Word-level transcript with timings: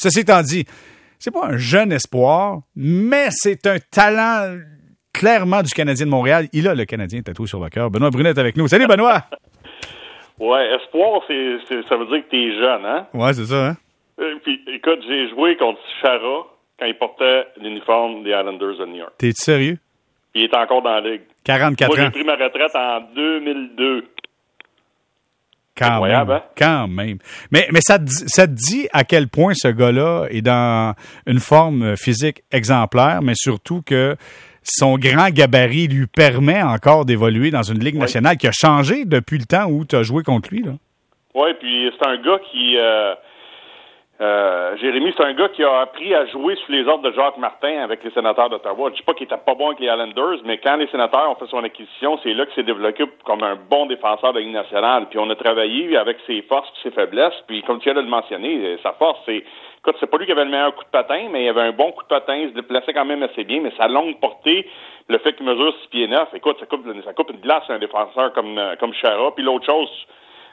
Ceci 0.00 0.20
étant 0.20 0.40
dit, 0.40 0.64
c'est 1.18 1.30
pas 1.30 1.44
un 1.44 1.58
jeune 1.58 1.92
espoir, 1.92 2.60
mais 2.74 3.28
c'est 3.30 3.66
un 3.66 3.76
talent 3.78 4.56
clairement 5.12 5.62
du 5.62 5.68
Canadien 5.68 6.06
de 6.06 6.10
Montréal. 6.10 6.46
Il 6.54 6.66
a 6.68 6.74
le 6.74 6.86
Canadien 6.86 7.20
tatoué 7.20 7.46
sur 7.46 7.62
le 7.62 7.68
cœur. 7.68 7.90
Benoît 7.90 8.08
Brunet 8.08 8.30
est 8.30 8.38
avec 8.38 8.56
nous. 8.56 8.66
Salut, 8.66 8.86
Benoît! 8.86 9.24
ouais, 10.38 10.74
espoir, 10.74 11.20
c'est, 11.28 11.58
ça 11.86 11.96
veut 11.98 12.06
dire 12.06 12.24
que 12.24 12.30
t'es 12.30 12.50
jeune, 12.58 12.86
hein? 12.86 13.06
Ouais, 13.12 13.34
c'est 13.34 13.44
ça, 13.44 13.68
hein? 13.68 13.76
Euh, 14.20 14.36
puis, 14.42 14.64
écoute, 14.68 15.00
j'ai 15.06 15.28
joué 15.28 15.58
contre 15.58 15.80
Chara 16.00 16.46
quand 16.78 16.86
il 16.86 16.96
portait 16.96 17.44
l'uniforme 17.60 18.22
des 18.22 18.30
Islanders 18.30 18.78
de 18.78 18.86
New 18.86 18.96
York. 18.96 19.12
T'es 19.18 19.32
sérieux? 19.32 19.76
il 20.34 20.44
est 20.44 20.56
encore 20.56 20.80
dans 20.80 20.94
la 20.94 21.00
ligue. 21.00 21.22
44 21.44 21.90
ans. 21.90 21.94
Moi, 21.94 22.04
j'ai 22.04 22.10
pris 22.10 22.24
ma 22.24 22.36
retraite 22.36 22.74
en 22.74 23.00
2002. 23.14 24.04
Quand 25.80 26.02
même. 26.02 26.30
Hein? 26.30 26.42
Quand 26.56 26.88
même. 26.88 27.18
Mais, 27.50 27.68
mais 27.72 27.80
ça, 27.80 27.98
ça 28.06 28.46
te 28.46 28.52
dit 28.52 28.88
à 28.92 29.04
quel 29.04 29.28
point 29.28 29.52
ce 29.54 29.68
gars-là 29.68 30.26
est 30.30 30.42
dans 30.42 30.94
une 31.26 31.40
forme 31.40 31.96
physique 31.96 32.42
exemplaire, 32.52 33.20
mais 33.22 33.34
surtout 33.34 33.82
que 33.82 34.16
son 34.62 34.98
grand 34.98 35.30
gabarit 35.30 35.88
lui 35.88 36.06
permet 36.06 36.62
encore 36.62 37.04
d'évoluer 37.04 37.50
dans 37.50 37.62
une 37.62 37.82
ligue 37.82 37.96
nationale 37.96 38.36
qui 38.36 38.46
a 38.46 38.52
changé 38.52 39.04
depuis 39.04 39.38
le 39.38 39.44
temps 39.44 39.66
où 39.66 39.84
tu 39.84 39.96
as 39.96 40.02
joué 40.02 40.22
contre 40.22 40.50
lui. 40.50 40.64
Oui, 41.34 41.48
puis 41.58 41.90
c'est 41.98 42.08
un 42.08 42.16
gars 42.16 42.38
qui... 42.50 42.76
Euh, 42.76 43.14
euh, 44.20 44.76
Jérémy, 44.76 45.14
c'est 45.16 45.24
un 45.24 45.32
gars 45.32 45.48
qui 45.48 45.64
a 45.64 45.80
appris 45.80 46.14
à 46.14 46.26
jouer 46.26 46.54
sous 46.56 46.72
les 46.72 46.86
ordres 46.86 47.08
de 47.08 47.12
Jacques 47.12 47.38
Martin 47.38 47.82
avec 47.82 48.04
les 48.04 48.10
sénateurs 48.10 48.50
d'Ottawa. 48.50 48.90
Je 48.90 48.96
dis 48.96 49.02
pas 49.02 49.14
qu'il 49.14 49.24
était 49.24 49.36
pas 49.36 49.54
bon 49.54 49.68
avec 49.68 49.80
les 49.80 49.86
Islanders, 49.86 50.40
mais 50.44 50.58
quand 50.58 50.76
les 50.76 50.88
sénateurs 50.88 51.30
ont 51.30 51.36
fait 51.36 51.50
son 51.50 51.64
acquisition, 51.64 52.18
c'est 52.22 52.34
là 52.34 52.44
qu'il 52.44 52.54
s'est 52.56 52.62
développé 52.62 53.04
comme 53.24 53.42
un 53.42 53.56
bon 53.56 53.86
défenseur 53.86 54.34
de 54.34 54.38
la 54.38 54.44
Ligue 54.44 54.54
nationale. 54.54 55.06
Puis 55.08 55.18
on 55.18 55.30
a 55.30 55.36
travaillé 55.36 55.96
avec 55.96 56.18
ses 56.26 56.42
forces 56.42 56.68
et 56.68 56.88
ses 56.88 56.94
faiblesses. 56.94 57.32
Puis 57.46 57.62
comme 57.62 57.78
tu 57.78 57.84
viens 57.84 57.94
de 57.94 58.00
le 58.00 58.10
mentionner, 58.10 58.78
sa 58.82 58.92
force, 58.92 59.18
c'est 59.24 59.42
Écoute, 59.82 59.96
c'est 59.98 60.10
pas 60.10 60.18
lui 60.18 60.26
qui 60.26 60.32
avait 60.32 60.44
le 60.44 60.50
meilleur 60.50 60.74
coup 60.74 60.84
de 60.84 60.90
patin, 60.90 61.28
mais 61.32 61.44
il 61.44 61.48
avait 61.48 61.62
un 61.62 61.72
bon 61.72 61.90
coup 61.92 62.02
de 62.02 62.08
patin, 62.08 62.36
il 62.36 62.50
se 62.50 62.54
déplaçait 62.54 62.92
quand 62.92 63.06
même 63.06 63.22
assez 63.22 63.44
bien, 63.44 63.62
mais 63.62 63.72
sa 63.78 63.88
longue 63.88 64.20
portée, 64.20 64.68
le 65.08 65.16
fait 65.16 65.32
qu'il 65.32 65.46
mesure 65.46 65.72
6 65.84 65.88
pieds 65.88 66.06
9, 66.06 66.34
écoute, 66.34 66.58
ça 66.60 66.66
coupe, 66.66 66.86
ça 67.02 67.14
coupe 67.14 67.30
une 67.30 67.40
glace 67.40 67.62
à 67.70 67.72
un 67.72 67.78
défenseur 67.78 68.34
comme, 68.34 68.58
euh, 68.58 68.76
comme 68.76 68.92
Chara. 68.92 69.34
Puis 69.34 69.42
l'autre 69.42 69.64
chose, 69.64 69.88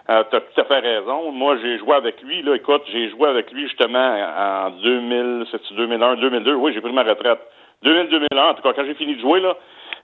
euh, 0.09 0.23
tu 0.29 0.35
as 0.35 0.41
tout 0.41 0.61
à 0.61 0.63
fait 0.63 0.79
raison. 0.79 1.31
Moi, 1.31 1.57
j'ai 1.61 1.77
joué 1.79 1.95
avec 1.95 2.21
lui. 2.21 2.41
Là, 2.41 2.55
écoute, 2.55 2.83
j'ai 2.91 3.09
joué 3.09 3.27
avec 3.27 3.51
lui 3.51 3.63
justement 3.63 4.15
en 4.67 4.69
2000, 4.69 5.45
c'est 5.51 5.73
2001, 5.73 6.15
2002. 6.15 6.53
Oui, 6.55 6.73
j'ai 6.73 6.81
pris 6.81 6.93
ma 6.93 7.03
retraite. 7.03 7.39
2000-2001, 7.83 8.39
en 8.39 8.53
tout 8.55 8.61
cas, 8.63 8.73
quand 8.73 8.85
j'ai 8.85 8.95
fini 8.95 9.15
de 9.15 9.21
jouer, 9.21 9.39
là, 9.39 9.55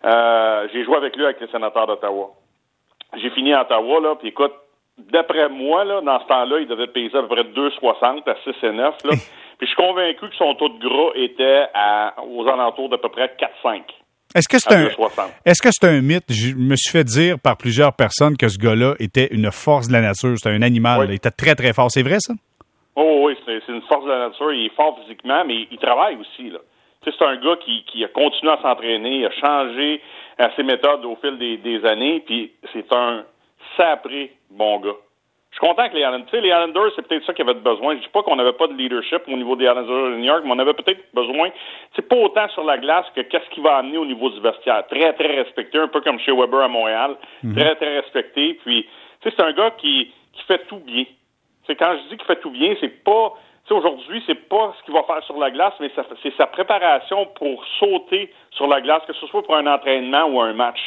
euh, 0.06 0.68
j'ai 0.74 0.84
joué 0.84 0.96
avec 0.96 1.16
lui 1.16 1.24
avec 1.24 1.40
les 1.42 1.48
sénateurs 1.48 1.88
d'Ottawa. 1.88 2.32
J'ai 3.16 3.30
fini 3.32 3.54
à 3.54 3.62
Ottawa, 3.62 4.00
là, 4.00 4.16
puis 4.16 4.30
écoute, 4.30 4.54
d'après 4.98 5.50
moi, 5.50 5.84
là, 5.84 6.02
dans 6.02 6.20
ce 6.20 6.26
temps-là, 6.26 6.60
il 6.60 6.68
devait 6.68 6.88
payer 6.88 7.16
à 7.16 7.22
peu 7.22 7.28
près 7.28 7.44
2,60 7.44 8.30
à 8.30 8.36
6 8.44 8.56
et 8.64 8.72
9. 8.72 8.96
Là. 9.06 9.12
puis 9.58 9.62
je 9.62 9.66
suis 9.68 9.76
convaincu 9.76 10.30
que 10.30 10.36
son 10.36 10.54
taux 10.56 10.70
de 10.70 10.80
gras 10.80 11.12
était 11.16 11.68
à, 11.74 12.16
aux 12.24 12.48
alentours 12.48 12.90
d'à 12.90 12.98
peu 12.98 13.10
près 13.10 13.36
4-5. 13.64 13.82
Est-ce 14.36 14.50
que 14.50 14.58
c'est 14.58 14.74
un, 14.74 14.90
est-ce 15.46 15.62
que 15.62 15.70
c'est 15.72 15.88
un 15.88 16.02
mythe? 16.02 16.26
Je 16.30 16.56
me 16.56 16.76
suis 16.76 16.92
fait 16.92 17.04
dire 17.04 17.40
par 17.40 17.56
plusieurs 17.56 17.94
personnes 17.94 18.36
que 18.36 18.48
ce 18.48 18.58
gars-là 18.58 18.96
était 19.00 19.28
une 19.32 19.52
force 19.52 19.88
de 19.88 19.94
la 19.94 20.02
nature. 20.02 20.34
C'était 20.38 20.56
un 20.56 20.62
animal. 20.62 21.08
Il 21.08 21.14
était 21.14 21.32
très, 21.32 21.56
très 21.56 21.74
fort. 21.74 21.92
C'est 21.92 22.02
vrai, 22.02 22.18
ça? 22.20 22.34
Oh, 22.96 23.24
oui, 23.26 23.38
c'est, 23.46 23.72
une 23.72 23.82
force 23.84 24.06
de 24.06 24.10
la 24.10 24.30
nature. 24.30 24.54
Il 24.54 24.66
est 24.66 24.76
fort 24.76 25.00
physiquement, 25.02 25.44
mais 25.46 25.68
il 25.72 25.78
travaille 25.78 26.16
aussi, 26.16 26.50
là. 26.50 26.60
c'est 27.04 27.22
un 27.22 27.36
gars 27.38 27.58
qui, 27.64 27.84
qui 27.92 28.04
a 28.04 28.08
continué 28.08 28.52
à 28.52 28.62
s'entraîner, 28.62 29.26
a 29.26 29.32
changé 29.32 30.02
euh, 30.40 30.48
ses 30.56 30.64
méthodes 30.64 31.06
au 31.06 31.16
fil 31.18 31.38
des, 31.38 31.58
des 31.58 31.86
années, 31.86 32.24
puis 32.26 32.54
c'est 32.72 32.92
un 32.94 33.24
sapré 33.78 34.34
bon 34.52 34.80
gars. 34.80 34.98
Je 35.54 35.60
suis 35.60 35.68
content 35.68 35.88
que 35.88 35.94
les 35.94 36.02
Islanders, 36.02 36.26
tu 36.26 36.32
sais, 36.32 36.42
les 36.42 36.50
Islanders, 36.50 36.92
c'est 36.96 37.08
peut-être 37.08 37.26
ça 37.26 37.34
qu'ils 37.34 37.48
avaient 37.48 37.60
besoin. 37.60 37.96
Je 37.96 38.02
dis 38.02 38.08
pas 38.08 38.24
qu'on 38.24 38.36
n'avait 38.36 38.54
pas 38.54 38.66
de 38.66 38.74
leadership 38.74 39.22
au 39.28 39.38
niveau 39.38 39.56
des 39.56 39.66
Islanders 39.66 40.10
de 40.10 40.16
New 40.16 40.24
York, 40.24 40.42
mais 40.44 40.52
on 40.52 40.58
avait 40.58 40.74
peut-être 40.74 41.00
besoin, 41.14 41.52
c'est 41.96 42.10
pas 42.10 42.16
autant 42.16 42.50
sur 42.50 42.64
la 42.64 42.80
glace 42.80 43.06
que 43.16 43.22
qu'est-ce 43.22 43.48
qu'il 43.52 43.62
va 43.62 43.78
amener 43.78 44.00
au 44.00 44.06
niveau 44.06 44.32
du 44.32 44.40
vestiaire. 44.40 44.84
Très, 44.88 45.14
très 45.14 45.44
respecté, 45.44 45.78
un 45.78 45.90
peu 45.90 46.02
comme 46.02 46.18
chez 46.20 46.32
Weber 46.32 46.60
à 46.60 46.68
Montréal. 46.68 47.18
Mhm. 47.44 47.56
Très, 47.56 47.76
très 47.76 48.00
respecté. 48.00 48.56
Puis, 48.66 48.88
tu 49.22 49.30
sais, 49.30 49.36
c'est 49.38 49.44
un 49.44 49.52
gars 49.52 49.70
qui, 49.78 50.12
qui 50.34 50.44
fait 50.46 50.66
tout 50.66 50.80
bien. 50.80 51.06
C'est 51.68 51.76
quand 51.76 51.94
je 51.98 52.10
dis 52.10 52.18
qu'il 52.18 52.26
fait 52.26 52.42
tout 52.42 52.50
bien, 52.50 52.74
c'est 52.82 53.04
pas, 53.04 53.34
tu 53.68 53.68
sais, 53.68 53.74
aujourd'hui, 53.76 54.24
c'est 54.26 54.50
pas 54.50 54.74
ce 54.80 54.86
qu'il 54.86 54.96
va 54.96 55.04
faire 55.04 55.24
sur 55.24 55.38
la 55.38 55.52
glace, 55.52 55.74
mais 55.80 55.92
c'est 56.24 56.36
sa 56.36 56.48
préparation 56.48 57.28
pour 57.28 57.64
sauter 57.80 58.34
sur 58.50 58.66
la 58.66 58.82
glace, 58.82 59.04
que 59.06 59.14
ce 59.14 59.28
soit 59.28 59.44
pour 59.44 59.56
un 59.56 59.68
entraînement 59.68 60.26
ou 60.26 60.42
un 60.42 60.54
match. 60.54 60.80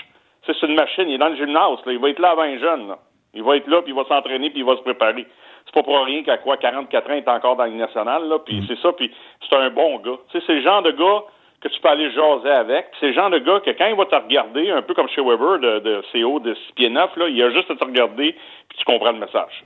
C'est 0.45 0.61
une 0.63 0.75
machine. 0.75 1.05
Il 1.09 1.15
est 1.15 1.19
dans 1.19 1.29
le 1.29 1.37
gymnase. 1.37 1.79
Là. 1.87 1.93
Il 1.93 2.01
va 2.01 2.11
être 2.11 2.19
là 2.19 2.31
avant 2.31 2.43
un 2.43 2.59
jeune. 2.59 2.89
Là. 2.89 2.99
Il 3.37 3.45
va 3.45 3.57
être 3.57 3.69
là, 3.69 3.83
puis 3.83 3.93
il 3.93 3.97
va 3.97 4.05
s'entraîner, 4.05 4.51
puis 4.51 4.61
il 4.61 4.65
va 4.65 4.77
se 4.77 4.83
préparer. 4.83 5.27
C'est 5.67 5.75
pas 5.75 5.83
pour 5.83 6.05
rien 6.05 6.23
qu'à 6.23 6.39
quoi 6.39 6.57
44 6.57 7.11
ans, 7.11 7.15
il 7.15 7.19
est 7.19 7.29
encore 7.29 7.57
dans 7.57 7.65
la 7.65 7.71
nationale, 7.71 8.29
là, 8.29 8.39
puis 8.39 8.61
mm. 8.61 8.65
c'est 8.69 8.79
ça, 8.81 8.93
puis 8.93 9.13
c'est 9.49 9.57
un 9.57 9.71
bon 9.71 9.99
gars. 9.99 10.19
Tu 10.31 10.39
sais, 10.39 10.45
c'est 10.47 10.55
le 10.55 10.63
genre 10.63 10.83
de 10.83 10.93
gars 10.93 11.25
que 11.61 11.69
tu 11.69 11.81
peux 11.81 11.89
aller 11.89 12.11
jaser 12.13 12.51
avec, 12.51 12.87
c'est 13.01 13.09
le 13.09 13.15
genre 13.15 13.31
de 13.31 13.39
gars 13.39 13.61
que 13.61 13.71
quand 13.71 13.87
il 13.87 13.97
va 13.97 14.07
te 14.07 14.15
regarder, 14.15 14.71
un 14.71 14.83
peu 14.83 14.95
comme 14.95 15.09
chez 15.09 15.23
Weber 15.23 15.59
de, 15.59 15.79
de 15.81 16.03
CO 16.13 16.41
de 16.41 16.55
6 16.55 16.61
pieds 16.75 16.91
9, 16.91 17.17
là, 17.17 17.29
il 17.29 17.43
a 17.43 17.51
juste 17.51 17.71
à 17.71 17.77
te 17.77 17.85
regarder, 17.85 18.33
puis 18.69 18.79
tu 18.79 18.85
comprends 18.85 19.13
le 19.13 19.21
message. 19.21 19.65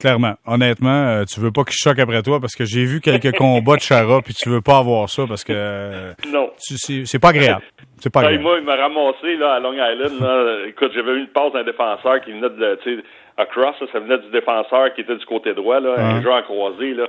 Clairement. 0.00 0.34
Honnêtement, 0.46 1.06
euh, 1.06 1.24
tu 1.24 1.40
veux 1.40 1.52
pas 1.52 1.62
qu'il 1.64 1.76
choque 1.76 1.98
après 1.98 2.22
toi 2.22 2.40
parce 2.40 2.54
que 2.54 2.64
j'ai 2.64 2.84
vu 2.84 3.00
quelques 3.00 3.32
combats 3.38 3.76
de 3.76 3.80
Chara 3.80 4.22
puis 4.22 4.34
tu 4.34 4.48
veux 4.48 4.60
pas 4.60 4.78
avoir 4.78 5.08
ça 5.08 5.24
parce 5.26 5.44
que 5.44 5.52
euh, 5.54 6.12
non. 6.28 6.50
c'est 6.58 7.18
pas 7.20 7.28
agréable. 7.28 7.62
C'est 8.04 8.12
pas 8.12 8.20
agréable. 8.20 8.42
Moi, 8.42 8.58
il 8.58 8.64
m'a 8.64 8.76
ramassé 8.76 9.36
là 9.36 9.54
à 9.54 9.60
Long 9.60 9.72
Island. 9.72 10.20
Là. 10.20 10.66
Écoute, 10.66 10.92
j'avais 10.94 11.12
eu 11.12 11.20
une 11.20 11.28
passe 11.28 11.54
d'un 11.54 11.64
défenseur 11.64 12.20
qui 12.20 12.32
venait 12.32 12.50
de, 12.50 12.78
tu 12.82 12.96
sais, 12.96 13.04
across, 13.38 13.76
ça 13.90 13.98
venait 13.98 14.18
du 14.18 14.28
défenseur 14.28 14.92
qui 14.92 15.00
était 15.00 15.16
du 15.16 15.24
côté 15.24 15.54
droit 15.54 15.80
là, 15.80 15.94
un 15.98 16.20
joueur 16.20 16.44
croisé 16.44 16.92
là. 16.92 17.06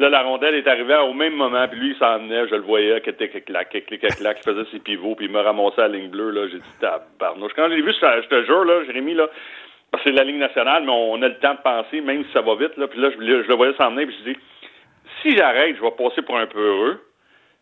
Là, 0.00 0.08
la 0.08 0.22
rondelle 0.22 0.56
est 0.56 0.66
arrivée 0.66 0.96
au 0.96 1.12
même 1.12 1.34
moment, 1.34 1.68
puis 1.68 1.78
lui, 1.78 1.90
il 1.90 1.96
s'en 1.96 2.18
venait, 2.18 2.48
je 2.48 2.56
le 2.56 2.62
voyais, 2.62 3.00
qui 3.02 3.10
était 3.10 3.28
clac, 3.28 3.70
clac, 3.70 3.86
il 3.86 4.42
faisait 4.42 4.64
ses 4.72 4.80
pivots, 4.80 5.14
puis 5.14 5.26
il 5.26 5.30
m'a 5.30 5.42
ramassé 5.42 5.80
à 5.80 5.86
la 5.86 5.96
ligne 5.96 6.10
bleue, 6.10 6.30
là, 6.30 6.48
j'ai 6.50 6.58
dit, 6.58 6.78
tabarnouche. 6.80 7.52
Quand 7.54 7.68
je 7.68 7.74
l'ai 7.74 7.82
vu, 7.82 7.92
je 7.92 8.26
te 8.26 8.44
jure, 8.44 8.64
là, 8.64 8.84
Jérémy, 8.86 9.14
là, 9.14 9.28
parce 9.92 10.02
que 10.02 10.10
c'est 10.10 10.16
la 10.16 10.24
Ligue 10.24 10.38
nationale, 10.38 10.84
mais 10.84 10.92
on 10.92 11.20
a 11.22 11.28
le 11.28 11.38
temps 11.38 11.54
de 11.54 11.62
penser, 11.62 12.00
même 12.00 12.24
si 12.24 12.32
ça 12.32 12.40
va 12.40 12.54
vite. 12.56 12.76
Là. 12.78 12.88
Puis 12.88 12.98
là, 12.98 13.10
je, 13.10 13.18
le 13.20 13.54
voyais 13.54 13.74
s'en 13.74 13.90
venir, 13.90 14.08
puis 14.08 14.16
je 14.24 14.32
dis, 14.32 14.38
si 15.20 15.36
j'arrête, 15.36 15.76
je 15.76 15.82
vais 15.82 15.90
passer 15.90 16.22
pour 16.22 16.38
un 16.38 16.46
peu 16.46 16.58
heureux. 16.58 16.98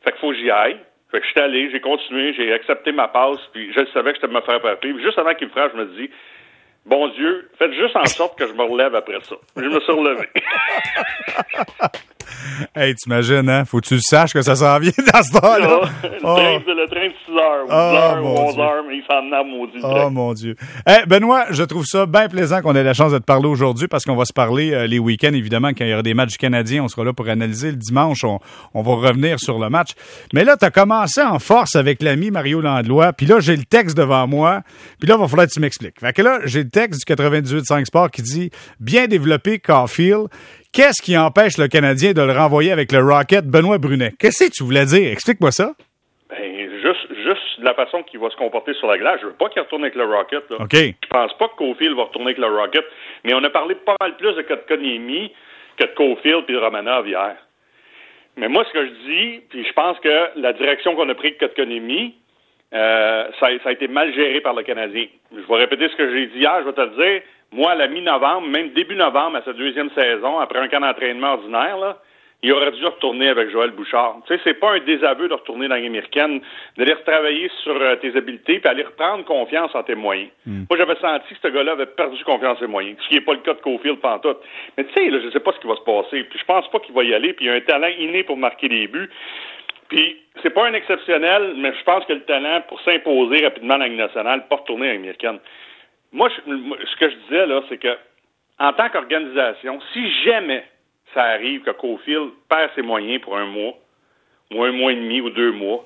Fait 0.03 0.13
qu'il 0.13 0.21
faut 0.21 0.31
que 0.31 0.37
j'y 0.37 0.51
aille. 0.51 0.79
Fait 1.11 1.21
que 1.21 1.27
je 1.27 1.31
suis 1.31 1.41
allé, 1.41 1.71
j'ai 1.71 1.81
continué, 1.81 2.33
j'ai 2.35 2.53
accepté 2.53 2.93
ma 2.93 3.09
passe, 3.09 3.41
puis 3.53 3.73
je 3.73 3.85
savais 3.93 4.13
que 4.13 4.19
je 4.23 4.27
me 4.27 4.41
faire 4.43 4.61
frapper. 4.61 4.95
Juste 5.03 5.19
avant 5.19 5.35
qu'il 5.35 5.49
me 5.49 5.53
frappe, 5.53 5.73
je 5.75 5.79
me 5.81 5.87
dis, 5.97 6.11
bon 6.87 7.09
Dieu, 7.09 7.51
faites 7.59 7.73
juste 7.73 7.97
en 7.97 8.05
sorte 8.07 8.39
que 8.39 8.47
je 8.47 8.53
me 8.53 8.63
relève 8.63 8.95
après 8.95 9.21
ça. 9.23 9.37
Je 9.57 9.63
me 9.63 9.81
suis 9.81 9.93
relevé. 9.93 10.29
hey, 12.75 12.95
t'imagines, 12.95 13.49
hein? 13.49 13.65
Faut 13.65 13.81
que 13.81 13.87
tu 13.87 13.95
le 13.95 14.01
saches 14.01 14.33
que 14.33 14.43
ça 14.43 14.57
s'en 14.57 14.79
vient 14.79 14.93
dans 15.13 15.23
ce 15.23 15.33
temps-là. 15.33 15.81
Oh. 16.23 16.37
Le, 16.39 16.87
train, 16.87 17.07
de 17.07 17.13
6 17.27 17.33
heures, 17.33 17.65
ou 17.65 17.69
10 17.69 17.73
heures, 17.73 18.25
ou 18.25 18.51
11 18.51 18.59
heures, 18.59 18.85
mais 18.87 18.97
il 18.97 19.05
s'en 19.09 19.33
a 19.33 19.43
maudit. 19.43 19.79
Oh, 19.83 20.11
mon 20.11 20.35
Dieu. 20.35 20.55
Hey, 20.87 21.07
Benoît, 21.07 21.47
je 21.51 21.63
trouve 21.63 21.87
ça 21.87 22.05
bien 22.05 22.29
plaisant 22.29 22.61
qu'on 22.61 22.75
ait 22.75 22.83
la 22.83 22.93
chance 22.93 23.13
de 23.13 23.19
te 23.19 23.25
parler 23.25 23.49
aujourd'hui 23.49 23.89
parce 23.89 24.05
qu'on 24.05 24.17
va 24.17 24.27
se 24.27 24.33
parler 24.35 24.73
euh, 24.73 24.87
les 24.87 24.99
week-ends, 24.99 25.33
évidemment, 25.33 25.69
quand 25.69 25.85
il 25.85 25.89
y 25.89 25.93
aura 25.95 26.03
des 26.03 26.13
matchs 26.13 26.37
canadiens. 26.37 26.85
On 26.85 26.89
sera 26.89 27.05
là 27.05 27.15
pour 27.15 27.27
analyser 27.29 27.71
le 27.71 27.79
dimanche. 27.79 28.23
On, 28.25 28.39
on 28.75 28.83
va 28.83 29.09
revenir 29.09 29.41
sur 29.41 29.59
le 29.59 29.71
match. 29.71 29.93
Mais 30.35 30.45
là, 30.45 30.59
tu 30.59 30.67
as 30.67 30.71
commencé 30.71 31.23
en 31.23 31.39
force 31.39 31.75
avec 31.75 32.03
l'ami 32.03 32.31
Mario 32.31 32.61
Landlois. 32.61 33.15
Puis 33.15 33.25
là, 33.25 33.41
j'ai 33.41 33.57
le 33.57 33.65
texte 33.65 33.97
devant 33.97 34.27
moi. 34.27 34.61
Puis 34.99 35.09
là, 35.09 35.15
il 35.17 35.21
va 35.21 35.29
falloir 35.29 35.47
que 35.47 35.53
tu 35.53 35.61
m'expliques. 35.61 36.01
Fait 36.01 36.13
que 36.13 36.21
là, 36.21 36.41
j'ai 36.45 36.65
le 36.65 36.71
texte 36.71 37.07
du 37.07 37.15
98.5 37.15 37.87
Sport 37.87 38.11
qui 38.11 38.23
dit 38.23 38.51
«Bien 38.81 39.07
développé 39.07 39.59
Caulfield 39.59 40.29
Qu'est-ce 40.73 41.03
qui 41.03 41.19
empêche 41.19 41.59
le 41.59 41.67
Canadien 41.67 42.13
de 42.13 42.23
le 42.23 42.31
renvoyer 42.31 42.71
avec 42.71 42.93
le 42.93 43.01
Rocket 43.01 43.45
Benoît 43.45 43.79
Brunet? 43.79 44.13
Qu'est-ce 44.21 44.45
que 44.45 44.51
tu 44.53 44.63
voulais 44.63 44.85
dire? 44.85 45.11
Explique-moi 45.11 45.51
ça. 45.51 45.73
Ben, 46.29 46.71
juste, 46.81 47.13
juste 47.25 47.59
la 47.59 47.75
façon 47.75 48.05
qu'il 48.05 48.21
va 48.21 48.31
se 48.31 48.37
comporter 48.37 48.73
sur 48.75 48.87
la 48.87 48.97
glace. 48.97 49.19
Je 49.21 49.27
veux 49.27 49.33
pas 49.33 49.49
qu'il 49.49 49.61
retourne 49.63 49.83
avec 49.83 49.97
le 49.97 50.05
Rocket. 50.05 50.49
Là. 50.49 50.59
OK. 50.61 50.73
Je 50.73 51.09
pense 51.09 51.37
pas 51.39 51.49
que 51.49 51.57
Cofield 51.57 51.97
va 51.97 52.05
retourner 52.05 52.27
avec 52.27 52.39
le 52.39 52.47
Rocket. 52.47 52.85
Mais 53.25 53.35
on 53.35 53.43
a 53.43 53.51
parlé 53.51 53.75
pas 53.75 53.97
mal 54.01 54.17
plus 54.17 54.33
de 54.33 54.43
Kotkaniemi 54.43 55.33
que 55.77 55.87
de 55.87 55.91
Cofield 55.97 56.45
puis 56.45 56.55
de 56.55 56.61
Romanov 56.61 57.09
hier. 57.09 57.35
Mais 58.37 58.47
moi, 58.47 58.65
ce 58.69 58.73
que 58.73 58.87
je 58.87 58.93
dis, 59.11 59.41
puis 59.51 59.65
je 59.67 59.73
pense 59.73 59.99
que 59.99 60.39
la 60.41 60.53
direction 60.53 60.95
qu'on 60.95 61.09
a 61.09 61.15
pris 61.17 61.33
de 61.33 61.39
Kotkaniemi, 61.39 62.15
euh, 62.75 63.25
ça, 63.41 63.49
ça, 63.65 63.71
a 63.71 63.73
été 63.73 63.89
mal 63.89 64.15
géré 64.15 64.41
par 64.41 64.55
le 64.55 64.63
Canadien. 64.63 65.07
Je 65.33 65.53
vais 65.53 65.59
répéter 65.59 65.89
ce 65.89 65.97
que 65.97 66.15
j'ai 66.15 66.27
dit 66.29 66.39
hier, 66.39 66.61
je 66.61 66.67
vais 66.67 66.75
te 66.75 66.81
le 66.81 66.91
dire. 66.91 67.23
Moi, 67.53 67.73
à 67.73 67.75
la 67.75 67.89
mi-novembre, 67.89 68.47
même 68.47 68.71
début 68.71 68.95
novembre, 68.95 69.39
à 69.39 69.43
sa 69.43 69.53
deuxième 69.53 69.91
saison, 69.91 70.39
après 70.39 70.61
un 70.61 70.69
camp 70.69 70.81
d'entraînement 70.81 71.33
ordinaire, 71.35 71.79
là, 71.79 71.99
il 72.43 72.53
aurait 72.53 72.71
dû 72.73 72.85
retourner 72.87 73.29
avec 73.29 73.51
Joël 73.51 73.71
Bouchard. 73.71 74.17
Tu 74.27 74.35
sais, 74.35 74.41
c'est 74.45 74.55
pas 74.55 74.73
un 74.73 74.79
désaveu 74.81 75.29
de 75.29 75.35
retourner 75.35 75.69
dans 75.69 75.75
l'américaine, 75.75 76.41
d'aller 76.77 76.95
retravailler 76.95 77.51
sur 77.63 77.77
euh, 77.77 77.97
tes 77.97 78.17
habiletés, 78.17 78.61
puis 78.61 78.69
aller 78.69 78.83
reprendre 78.83 79.25
confiance 79.25 79.75
en 79.75 79.83
tes 79.83 79.95
moyens. 79.95 80.31
Hmm. 80.47 80.65
Moi, 80.71 80.79
j'avais 80.79 80.97
senti 80.97 81.35
que 81.35 81.41
ce 81.43 81.49
gars-là 81.49 81.73
avait 81.73 81.87
perdu 81.87 82.23
confiance 82.25 82.57
en 82.57 82.61
ses 82.61 82.67
moyens, 82.67 82.97
ce 83.03 83.09
qui 83.09 83.15
n'est 83.15 83.21
pas 83.21 83.35
le 83.35 83.41
cas 83.41 83.55
de 83.55 83.61
Cofield 83.61 83.99
tout. 84.23 84.37
Mais 84.79 84.85
tu 84.85 84.95
sais, 84.95 85.11
là, 85.11 85.19
je 85.23 85.31
sais 85.31 85.41
pas 85.41 85.53
ce 85.53 85.61
qui 85.61 85.67
va 85.67 85.77
se 85.77 85.83
passer, 85.83 86.25
puis 86.25 86.39
je 86.39 86.45
pense 86.45 86.69
pas 86.71 86.79
qu'il 86.79 86.95
va 86.95 87.05
y 87.05 87.13
aller, 87.13 87.35
puis 87.35 87.45
il 87.45 87.51
a 87.51 87.55
un 87.55 87.61
talent 87.61 87.91
inné 87.99 88.23
pour 88.23 88.39
marquer 88.39 88.69
des 88.69 88.87
buts. 88.87 89.11
Puis, 89.89 90.17
c'est 90.43 90.51
pas 90.51 90.67
un 90.67 90.73
exceptionnel, 90.73 91.55
mais 91.57 91.73
je 91.79 91.85
pense 91.85 92.05
que 92.07 92.13
le 92.13 92.23
talent 92.23 92.63
pour 92.69 92.81
s'imposer 92.83 93.45
rapidement 93.45 93.77
dans 93.77 93.85
la 93.85 93.89
nationale, 93.91 94.47
pas 94.49 94.57
retourner 94.57 94.89
à 94.89 94.93
l'américaine. 94.95 95.41
Moi, 96.13 96.29
ce 96.31 96.97
que 96.97 97.11
je 97.11 97.15
disais, 97.17 97.47
là, 97.47 97.63
c'est 97.69 97.79
que, 97.79 97.97
en 98.59 98.73
tant 98.73 98.89
qu'organisation, 98.89 99.81
si 99.93 100.11
jamais, 100.25 100.65
ça 101.15 101.23
arrive 101.23 101.63
que 101.63 101.71
Cofield 101.71 102.31
perd 102.49 102.71
ses 102.75 102.83
moyens 102.83 103.21
pour 103.23 103.37
un 103.37 103.47
mois, 103.47 103.75
ou 104.53 104.63
un 104.65 104.73
mois 104.73 104.93
et 104.93 104.97
demi, 104.97 105.21
ou 105.21 105.31
deux 105.31 105.53
mois, 105.53 105.85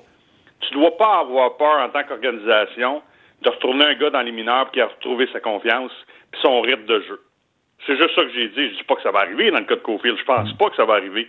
tu 0.61 0.73
dois 0.73 0.97
pas 0.97 1.19
avoir 1.19 1.57
peur 1.57 1.79
en 1.79 1.89
tant 1.89 2.03
qu'organisation 2.03 3.01
de 3.41 3.49
retourner 3.49 3.85
un 3.85 3.93
gars 3.95 4.09
dans 4.09 4.21
les 4.21 4.31
mineurs 4.31 4.71
qui 4.71 4.81
a 4.81 4.87
retrouvé 4.87 5.27
sa 5.31 5.39
confiance 5.39 5.91
puis 6.31 6.41
son 6.41 6.61
rythme 6.61 6.85
de 6.85 7.01
jeu. 7.01 7.21
C'est 7.85 7.97
juste 7.97 8.15
ça 8.15 8.23
que 8.23 8.31
j'ai 8.31 8.47
dit. 8.49 8.69
Je 8.69 8.77
dis 8.77 8.83
pas 8.83 8.95
que 8.95 9.03
ça 9.03 9.11
va 9.11 9.19
arriver 9.19 9.51
dans 9.51 9.59
le 9.59 9.65
cas 9.65 9.75
de 9.75 9.81
Cofield. 9.81 10.17
Je 10.17 10.23
pense 10.23 10.51
pas 10.53 10.69
que 10.69 10.75
ça 10.75 10.85
va 10.85 10.95
arriver. 10.95 11.27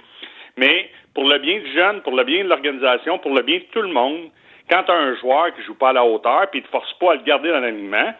Mais 0.56 0.90
pour 1.14 1.24
le 1.28 1.38
bien 1.38 1.58
du 1.58 1.70
jeune, 1.72 2.00
pour 2.02 2.14
le 2.14 2.24
bien 2.24 2.44
de 2.44 2.48
l'organisation, 2.48 3.18
pour 3.18 3.34
le 3.34 3.42
bien 3.42 3.58
de 3.58 3.64
tout 3.72 3.82
le 3.82 3.92
monde, 3.92 4.30
quand 4.70 4.84
tu 4.84 4.90
as 4.90 4.94
un 4.94 5.14
joueur 5.16 5.54
qui 5.54 5.62
joue 5.62 5.74
pas 5.74 5.90
à 5.90 5.92
la 5.92 6.04
hauteur, 6.04 6.48
puis 6.50 6.60
ne 6.60 6.66
te 6.66 6.70
force 6.70 6.92
pas 6.94 7.12
à 7.12 7.14
le 7.16 7.22
garder 7.22 7.50
dans 7.50 7.60
l'alignement, 7.60 8.14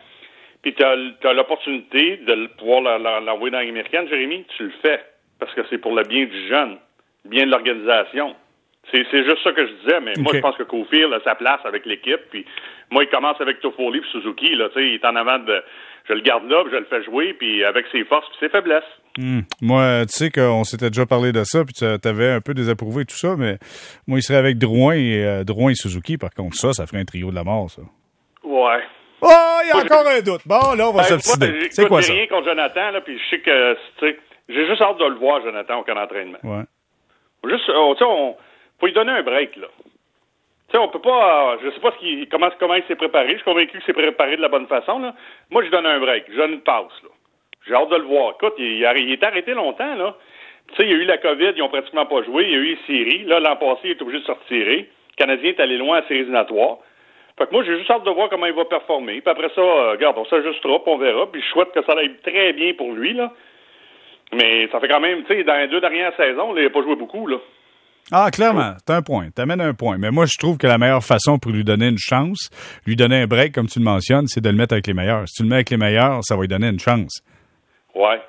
puis 0.63 0.75
tu 0.75 0.83
as, 0.83 1.33
l'opportunité 1.33 2.19
de 2.19 2.47
pouvoir 2.59 2.99
l'envoyer 3.21 3.51
dans 3.51 3.59
l'américaine, 3.61 4.09
Jérémy, 4.09 4.45
tu 4.57 4.65
le 4.65 4.73
fais. 4.83 5.01
Parce 5.39 5.53
que 5.55 5.63
c'est 5.69 5.79
pour 5.79 5.95
le 5.95 6.03
bien 6.03 6.25
du 6.25 6.49
jeune, 6.49 6.79
le 7.25 7.31
bien 7.31 7.47
de 7.47 7.51
l'organisation. 7.51 8.35
C'est, 8.93 9.05
juste 9.13 9.43
ça 9.43 9.53
que 9.53 9.67
je 9.67 9.73
disais, 9.83 10.01
mais 10.01 10.13
moi, 10.19 10.33
je 10.33 10.39
pense 10.39 10.57
que 10.57 10.63
Cofield 10.63 11.13
a 11.13 11.21
sa 11.25 11.35
place 11.35 11.61
avec 11.65 11.87
l'équipe. 11.87 12.21
Puis 12.31 12.47
moi, 12.91 13.03
il 13.03 13.09
commence 13.09 13.41
avec 13.41 13.61
Toffoli 13.61 13.99
et 13.99 14.03
Suzuki. 14.13 14.55
Là, 14.55 14.69
il 14.77 14.95
est 14.95 15.05
en 15.05 15.17
avant 15.17 15.39
de. 15.39 15.63
Je 16.09 16.13
le 16.13 16.21
garde 16.21 16.49
là, 16.49 16.63
puis 16.63 16.73
je 16.73 16.79
le 16.79 16.85
fais 16.85 17.03
jouer, 17.03 17.35
puis 17.35 17.65
avec 17.65 17.87
ses 17.91 18.05
forces 18.05 18.27
et 18.37 18.45
ses 18.45 18.49
faiblesses. 18.49 18.85
Hmm. 19.19 19.41
Moi, 19.61 20.03
tu 20.07 20.13
sais 20.13 20.31
qu'on 20.31 20.63
s'était 20.63 20.89
déjà 20.89 21.05
parlé 21.05 21.33
de 21.33 21.43
ça, 21.43 21.65
puis 21.65 21.75
tu 21.75 22.09
avais 22.09 22.31
un 22.31 22.41
peu 22.41 22.55
désapprouvé 22.55 23.05
tout 23.05 23.17
ça, 23.17 23.35
mais 23.37 23.59
moi, 24.07 24.21
il 24.21 24.23
serait 24.23 24.39
avec 24.39 24.57
Drouin 24.57 24.95
et, 24.95 25.25
euh, 25.25 25.43
Drouin 25.43 25.73
et 25.73 25.75
Suzuki. 25.75 26.17
Par 26.17 26.31
contre, 26.31 26.55
ça, 26.55 26.73
ça 26.73 26.87
ferait 26.87 27.01
un 27.01 27.05
trio 27.05 27.31
de 27.31 27.35
la 27.35 27.43
mort, 27.43 27.69
ça. 27.71 27.83
Ouais. 28.45 28.83
Il 29.67 29.77
y 29.77 29.81
a 29.81 29.85
encore 29.85 30.07
un 30.07 30.21
doute. 30.21 30.43
Bon, 30.47 30.75
là, 30.77 30.89
on 30.89 30.93
va 30.93 31.03
ben, 31.03 31.09
s'obstiner. 31.09 31.69
C'est 31.71 31.87
quoi 31.89 32.03
ça? 32.03 32.13
rien 32.13 32.27
contre 32.27 32.49
Jonathan, 32.49 32.91
là, 32.93 33.01
puis 33.01 33.19
je 33.19 33.31
sais 33.31 33.41
que, 33.41 33.75
tu 33.99 34.07
sais, 34.07 34.19
j'ai 34.49 34.67
juste 34.67 34.81
hâte 34.81 34.99
de 34.99 35.05
le 35.05 35.17
voir, 35.17 35.43
Jonathan, 35.43 35.81
au 35.81 35.83
camp 35.83 35.95
d'entraînement. 35.95 36.39
Ouais. 36.45 36.63
Juste, 37.45 37.71
oh, 37.75 37.95
tu 37.97 38.05
sais, 38.05 38.11
on 38.11 38.37
faut 38.79 38.87
lui 38.87 38.93
donner 38.93 39.13
un 39.13 39.23
break, 39.23 39.57
là. 39.57 39.69
Tu 40.69 40.73
sais, 40.73 40.79
on 40.79 40.89
peut 40.89 41.01
pas. 41.01 41.57
Je 41.63 41.71
sais 41.71 41.81
pas 41.81 41.93
ce 41.93 41.99
qu'il, 41.99 42.29
comment, 42.29 42.51
comment 42.59 42.75
il 42.75 42.85
s'est 42.85 42.97
préparé. 42.97 43.31
Je 43.31 43.37
suis 43.37 43.45
convaincu 43.45 43.73
qu'il 43.73 43.83
s'est 43.83 43.93
préparé 43.93 44.37
de 44.37 44.43
la 44.43 44.49
bonne 44.49 44.67
façon, 44.67 44.99
là. 44.99 45.15
Moi, 45.51 45.65
je 45.65 45.71
donne 45.71 45.87
un 45.87 46.01
break. 46.01 46.25
Je 46.31 46.37
donne 46.37 46.53
une 46.55 46.61
passe, 46.61 46.93
là. 47.03 47.11
J'ai 47.67 47.75
hâte 47.75 47.89
de 47.89 47.97
le 47.97 48.05
voir. 48.05 48.35
Écoute, 48.35 48.55
il, 48.59 48.79
il 48.79 49.13
est 49.13 49.23
arrêté 49.23 49.55
longtemps, 49.55 49.95
là. 49.95 50.17
Tu 50.69 50.77
sais, 50.77 50.83
il 50.83 50.91
y 50.91 50.93
a 50.93 50.97
eu 50.97 51.05
la 51.05 51.19
COVID, 51.19 51.53
ils 51.57 51.63
ont 51.63 51.69
pratiquement 51.69 52.07
pas 52.07 52.23
joué. 52.25 52.45
Il 52.45 52.51
y 52.51 52.55
a 52.55 52.59
eu 52.59 52.65
les 52.65 52.79
séries. 52.87 53.25
Là, 53.25 53.41
l'an 53.41 53.57
passé, 53.57 53.83
il 53.85 53.91
est 53.93 54.03
obligé 54.03 54.21
de 54.21 54.27
se 54.27 54.33
retirer. 54.33 54.91
Le 55.11 55.17
Canadien 55.17 55.51
est 55.51 55.61
allé 55.61 55.79
loin 55.79 55.99
à 55.99 56.03
séries 56.03 56.21
éliminatoires. 56.21 56.79
Fait 57.39 57.47
que 57.47 57.53
moi, 57.53 57.63
j'ai 57.65 57.77
juste 57.79 57.91
hâte 57.91 58.05
de 58.05 58.11
voir 58.11 58.31
comment 58.31 58.47
il 58.47 58.55
va 58.55 58.65
performer. 58.65 59.21
Puis 59.21 59.31
après 59.31 59.51
ça, 59.55 59.61
euh, 59.61 59.91
regarde, 59.93 60.17
on 60.19 60.25
s'ajustera, 60.25 60.79
puis 60.79 60.93
on 60.93 60.99
verra. 60.99 61.31
Puis 61.31 61.43
je 61.43 61.49
souhaite 61.49 61.73
que 61.73 61.85
ça 61.85 61.93
aille 61.93 62.17
très 62.23 62.53
bien 62.55 62.73
pour 62.75 62.93
lui, 62.93 63.13
là. 63.13 63.33
Mais 64.33 64.69
ça 64.73 64.81
fait 64.81 64.89
quand 64.89 65.01
même, 65.01 65.23
tu 65.25 65.35
sais, 65.35 65.45
dans 65.45 65.57
les 65.57 65.69
deux 65.69 65.81
dernières 65.81 66.17
saisons, 66.17 66.57
il 66.57 66.65
n'a 66.65 66.71
pas 66.71 66.83
joué 66.83 66.97
beaucoup, 66.97 67.27
là. 67.27 67.37
Ah, 68.13 68.31
clairement, 68.31 68.75
t'as 68.87 68.97
un 68.97 69.03
point, 69.03 69.31
t'amènes 69.35 69.61
un 69.61 69.75
point. 69.75 69.99
Mais 69.99 70.13
moi, 70.13 70.27
je 70.27 70.39
trouve 70.39 70.59
que 70.59 70.67
la 70.69 70.79
meilleure 70.79 71.03
façon 71.03 71.39
pour 71.39 71.51
lui 71.51 71.65
donner 71.65 71.89
une 71.89 71.99
chance, 71.99 72.51
lui 72.87 72.95
donner 72.95 73.23
un 73.23 73.27
break, 73.27 73.53
comme 73.53 73.67
tu 73.67 73.81
le 73.81 73.85
mentionnes, 73.85 74.29
c'est 74.29 74.41
de 74.41 74.49
le 74.49 74.55
mettre 74.55 74.75
avec 74.75 74.87
les 74.87 74.95
meilleurs. 74.95 75.27
Si 75.27 75.35
tu 75.35 75.43
le 75.43 75.49
mets 75.49 75.57
avec 75.57 75.71
les 75.71 75.77
meilleurs, 75.77 76.23
ça 76.23 76.37
va 76.37 76.43
lui 76.43 76.49
donner 76.49 76.69
une 76.69 76.79
chance. 76.79 77.21
Ouais. 77.95 78.21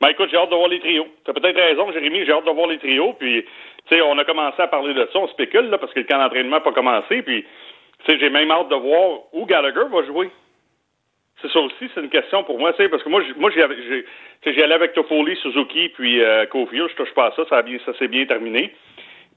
Ben 0.00 0.08
écoute, 0.08 0.30
j'ai 0.30 0.38
hâte 0.38 0.50
de 0.50 0.56
voir 0.56 0.68
les 0.68 0.80
trios. 0.80 1.06
T'as 1.24 1.34
peut-être 1.34 1.60
raison, 1.60 1.92
Jérémy, 1.92 2.24
j'ai 2.24 2.32
hâte 2.32 2.46
de 2.46 2.50
voir 2.50 2.68
les 2.68 2.78
trios. 2.78 3.12
Puis, 3.18 3.44
tu 3.88 3.94
sais, 3.94 4.00
on 4.00 4.16
a 4.16 4.24
commencé 4.24 4.62
à 4.62 4.66
parler 4.66 4.94
de 4.94 5.06
ça, 5.12 5.18
on 5.18 5.28
spécule, 5.28 5.68
là, 5.68 5.76
parce 5.76 5.92
que 5.92 6.00
le 6.00 6.06
camp 6.06 6.18
d'entraînement 6.18 6.56
n'a 6.56 6.60
pas 6.60 6.72
commencé. 6.72 7.20
Puis, 7.20 7.44
sais, 8.06 8.18
j'ai 8.18 8.30
même 8.30 8.50
hâte 8.50 8.68
de 8.68 8.74
voir 8.74 9.20
où 9.32 9.46
Gallagher 9.46 9.84
va 9.90 10.02
jouer. 10.04 10.30
C'est 11.40 11.50
ça 11.50 11.60
aussi, 11.60 11.90
c'est 11.92 12.00
une 12.00 12.10
question 12.10 12.44
pour 12.44 12.58
moi, 12.58 12.72
parce 12.72 13.02
que 13.02 13.08
moi, 13.08 13.20
moi 13.36 13.50
j'ai, 13.50 14.62
allé 14.62 14.72
avec 14.74 14.92
Toffoli, 14.92 15.36
Suzuki, 15.36 15.88
puis 15.88 16.22
euh, 16.22 16.44
je 16.52 16.94
touche 16.94 17.12
pas 17.14 17.26
à 17.26 17.32
ça, 17.32 17.44
ça, 17.48 17.64
ça 17.84 17.98
s'est 17.98 18.08
bien 18.08 18.26
terminé. 18.26 18.72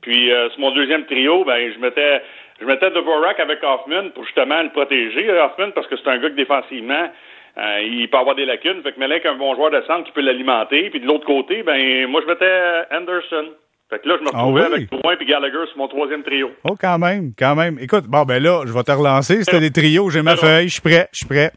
Puis 0.02 0.32
euh, 0.32 0.50
sur 0.52 0.60
mon 0.60 0.72
deuxième 0.72 1.06
trio, 1.06 1.44
ben 1.46 1.72
je 1.74 1.80
mettais 1.80 2.22
je 2.62 2.66
mettais 2.66 2.92
Dvorak 2.92 3.40
avec 3.40 3.60
Hoffman 3.64 4.10
pour 4.14 4.24
justement 4.24 4.62
le 4.62 4.70
protéger, 4.70 5.30
euh, 5.30 5.46
Hoffman, 5.46 5.72
parce 5.72 5.88
que 5.88 5.98
c'est 5.98 6.08
un 6.08 6.20
gars 6.20 6.30
qui 6.30 6.36
défensivement, 6.36 7.10
euh, 7.58 7.82
il 7.82 8.08
peut 8.10 8.18
avoir 8.18 8.36
des 8.36 8.46
lacunes. 8.46 8.84
Fait 8.84 8.92
que 8.92 9.00
Melek, 9.00 9.26
un 9.26 9.34
bon 9.34 9.56
joueur 9.56 9.72
de 9.72 9.82
centre 9.82 10.04
qui 10.04 10.12
peut 10.12 10.22
l'alimenter. 10.22 10.92
Puis 10.92 11.00
de 11.00 11.08
l'autre 11.08 11.26
côté, 11.26 11.64
ben 11.64 12.06
moi 12.08 12.22
je 12.22 12.28
mettais 12.28 12.86
Anderson. 12.92 13.48
Fait 13.90 14.00
que 14.00 14.10
là, 14.10 14.16
je 14.20 14.24
me 14.24 14.30
ah 14.34 14.40
retrouvais 14.40 14.64
avec 14.64 14.90
Drouin 14.90 15.16
et 15.20 15.26
Gallagher 15.26 15.68
sur 15.68 15.78
mon 15.78 15.88
troisième 15.88 16.24
trio. 16.24 16.50
Oh, 16.64 16.76
quand 16.80 16.98
même, 16.98 17.34
quand 17.38 17.56
même. 17.56 17.78
Écoute, 17.80 18.06
bon, 18.08 18.24
ben 18.24 18.42
là, 18.42 18.64
je 18.66 18.74
vais 18.74 18.84
te 18.84 18.92
relancer. 18.92 19.44
C'était 19.44 19.60
des 19.60 19.72
trios, 19.72 20.10
j'ai 20.10 20.24
ma 20.24 20.36
feuille, 20.36 20.70
je 20.70 20.74
suis 20.74 20.82
prêt, 20.82 21.08
je 21.12 21.18
suis 21.18 21.28
prêt. 21.28 21.52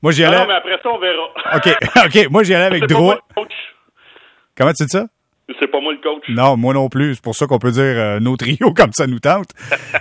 Moi, 0.00 0.12
j'y 0.12 0.22
allais. 0.22 0.38
Non, 0.38 0.46
mais 0.46 0.54
après 0.54 0.78
ça, 0.80 0.88
on 0.88 0.98
verra. 0.98 1.56
OK, 1.56 2.06
OK. 2.06 2.30
Moi, 2.30 2.44
j'y 2.44 2.54
allais 2.54 2.66
avec 2.66 2.86
Drouin. 2.86 3.18
Comment 4.56 4.72
tu 4.72 4.84
dis 4.84 4.90
ça? 4.90 5.06
C'est 5.60 5.66
pas 5.66 5.80
moi 5.80 5.92
le 5.92 5.98
coach. 5.98 6.22
Non, 6.28 6.56
moi 6.56 6.72
non 6.72 6.88
plus. 6.88 7.16
C'est 7.16 7.24
pour 7.24 7.34
ça 7.34 7.46
qu'on 7.46 7.58
peut 7.58 7.72
dire 7.72 7.82
euh, 7.82 8.20
nos 8.20 8.36
trios 8.36 8.72
comme 8.76 8.92
ça 8.92 9.06
nous 9.06 9.18
tente. 9.18 9.48